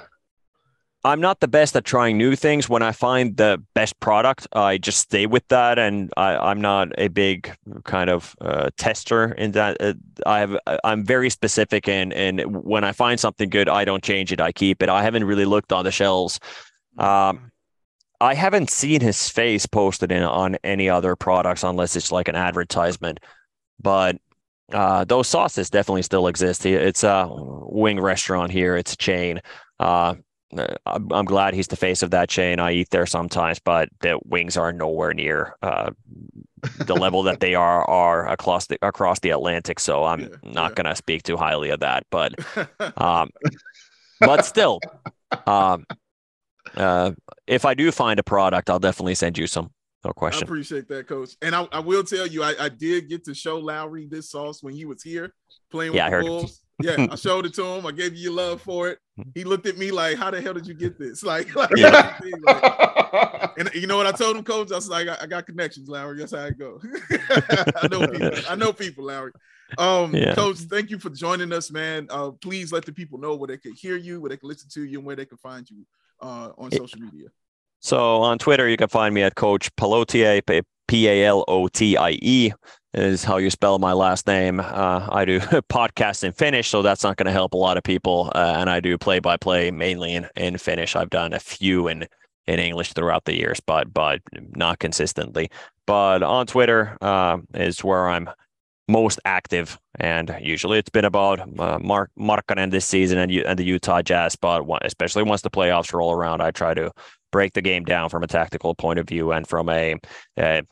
[1.07, 2.69] I'm not the best at trying new things.
[2.69, 6.89] When I find the best product, I just stay with that, and I, am not
[6.99, 7.55] a big
[7.85, 9.77] kind of uh, tester in that.
[9.81, 9.95] Uh,
[10.27, 14.33] I have I'm very specific, and and when I find something good, I don't change
[14.33, 14.41] it.
[14.41, 14.89] I keep it.
[14.89, 16.41] I haven't really looked on the shelves.
[16.99, 17.53] Um,
[18.21, 22.35] I haven't seen his face posted in on any other products unless it's like an
[22.35, 23.21] advertisement.
[23.81, 24.17] But
[24.73, 26.67] uh, those sauces definitely still exist.
[26.67, 28.77] It's a wing restaurant here.
[28.77, 29.41] It's a chain.
[29.79, 30.17] Uh,
[30.87, 32.61] I'm glad he's the face of that chain.
[32.61, 35.91] I eat there sometimes, but the wings are nowhere near uh,
[36.79, 39.81] the level that they are are across the across the Atlantic.
[39.81, 40.75] So I'm yeah, not yeah.
[40.75, 42.07] going to speak too highly of that.
[42.11, 42.35] But
[42.97, 43.31] um,
[44.21, 44.81] but still,
[45.47, 45.85] um,
[46.77, 47.13] uh,
[47.47, 49.71] if I do find a product, I'll definitely send you some.
[50.05, 50.45] No question.
[50.45, 51.31] I appreciate that, coach.
[51.43, 54.63] And I, I will tell you, I, I, did get to show Lauri this sauce
[54.63, 55.35] when he was here
[55.69, 56.61] playing with yeah, the Bulls.
[56.83, 57.87] Yeah, I showed it to him.
[57.87, 58.99] I gave you your love for it.
[59.35, 62.19] He looked at me like, "How the hell did you get this?" Like, like, yeah.
[62.21, 64.71] like and you know what I told him, coach?
[64.71, 66.19] I was like, "I, I got connections, Lauri.
[66.19, 66.81] That's how I go.
[67.11, 68.31] I know people.
[68.49, 69.33] I know people, Lauri."
[69.79, 70.35] Um, yeah.
[70.35, 72.07] Coach, thank you for joining us, man.
[72.11, 74.69] Uh, please let the people know where they can hear you, where they can listen
[74.75, 75.87] to you, and where they can find you
[76.21, 77.29] uh, on social media?
[77.81, 81.97] So on Twitter, you can find me at Coach Palotie, P A L O T
[81.97, 82.53] I E
[82.97, 84.59] is how you spell my last name.
[84.59, 85.39] Uh, I do
[85.71, 88.33] podcasts in Finnish, so that's not going to help a lot of people.
[88.35, 90.97] Uh, and I do play by play mainly in, in Finnish.
[90.97, 92.07] I've done a few in
[92.47, 94.21] in English throughout the years, but but
[94.55, 95.51] not consistently.
[95.87, 98.31] But on Twitter uh, is where I'm
[98.89, 103.65] most active, and usually it's been about uh, Mark Markkanen this season and, and the
[103.65, 104.37] Utah Jazz.
[104.37, 106.93] But especially once the playoffs roll around, I try to
[107.33, 109.97] break the game down from a tactical point of view and from a,
[110.39, 110.63] a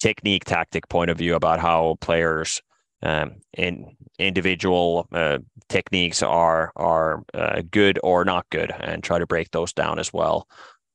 [0.00, 2.62] technique tactic point of view about how players
[3.02, 5.38] um, in individual uh,
[5.68, 10.12] techniques are are uh, good or not good, and try to break those down as
[10.12, 10.48] well.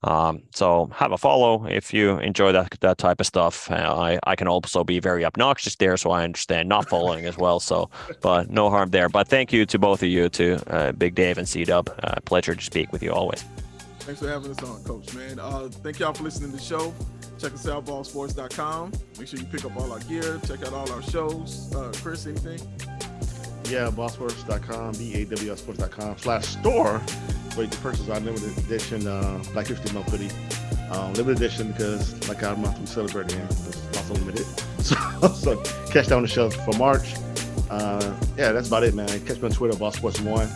[0.05, 3.71] Um, so have a follow if you enjoy that that type of stuff.
[3.71, 7.37] Uh, I I can also be very obnoxious there, so I understand not following as
[7.37, 7.59] well.
[7.61, 7.89] So,
[8.21, 9.07] but no harm there.
[9.07, 11.89] But thank you to both of you, to uh, Big Dave and C Dub.
[12.03, 13.45] Uh, pleasure to speak with you always.
[14.05, 15.13] Thanks for having us on, Coach.
[15.13, 16.93] Man, uh, thank y'all for listening to the show.
[17.39, 18.91] Check us out, bawlsports.com.
[19.17, 20.39] Make sure you pick up all our gear.
[20.45, 21.73] Check out all our shows.
[21.73, 22.59] Uh, Chris, anything?
[23.65, 27.01] Yeah, bawlsports.com, B-A-W-L sports.com slash store
[27.55, 30.29] where you can purchase our limited edition uh, Black History Month hoodie.
[30.91, 34.45] Um, limited edition because like our month we celebrate celebrating it's also limited.
[34.83, 34.95] So,
[35.29, 35.55] so
[35.91, 37.13] catch that on the shelf for March.
[37.69, 39.07] Uh, yeah, that's about it, man.
[39.25, 40.49] Catch me on Twitter, Bawl Sports One.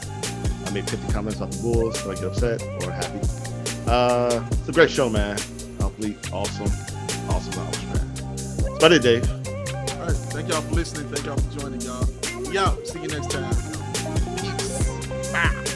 [0.67, 3.19] I made 50 comments about the Bulls, so I get upset or happy.
[3.87, 5.37] Uh, it's a great show, man.
[5.79, 6.67] Complete, awesome,
[7.29, 8.15] awesome hours, man.
[8.35, 9.29] That's about it, Dave.
[9.31, 11.07] All right, thank y'all for listening.
[11.07, 12.05] Thank y'all for joining, y'all.
[12.51, 13.49] Yo, see you next time.
[14.35, 15.31] Peace.
[15.31, 15.66] Bye.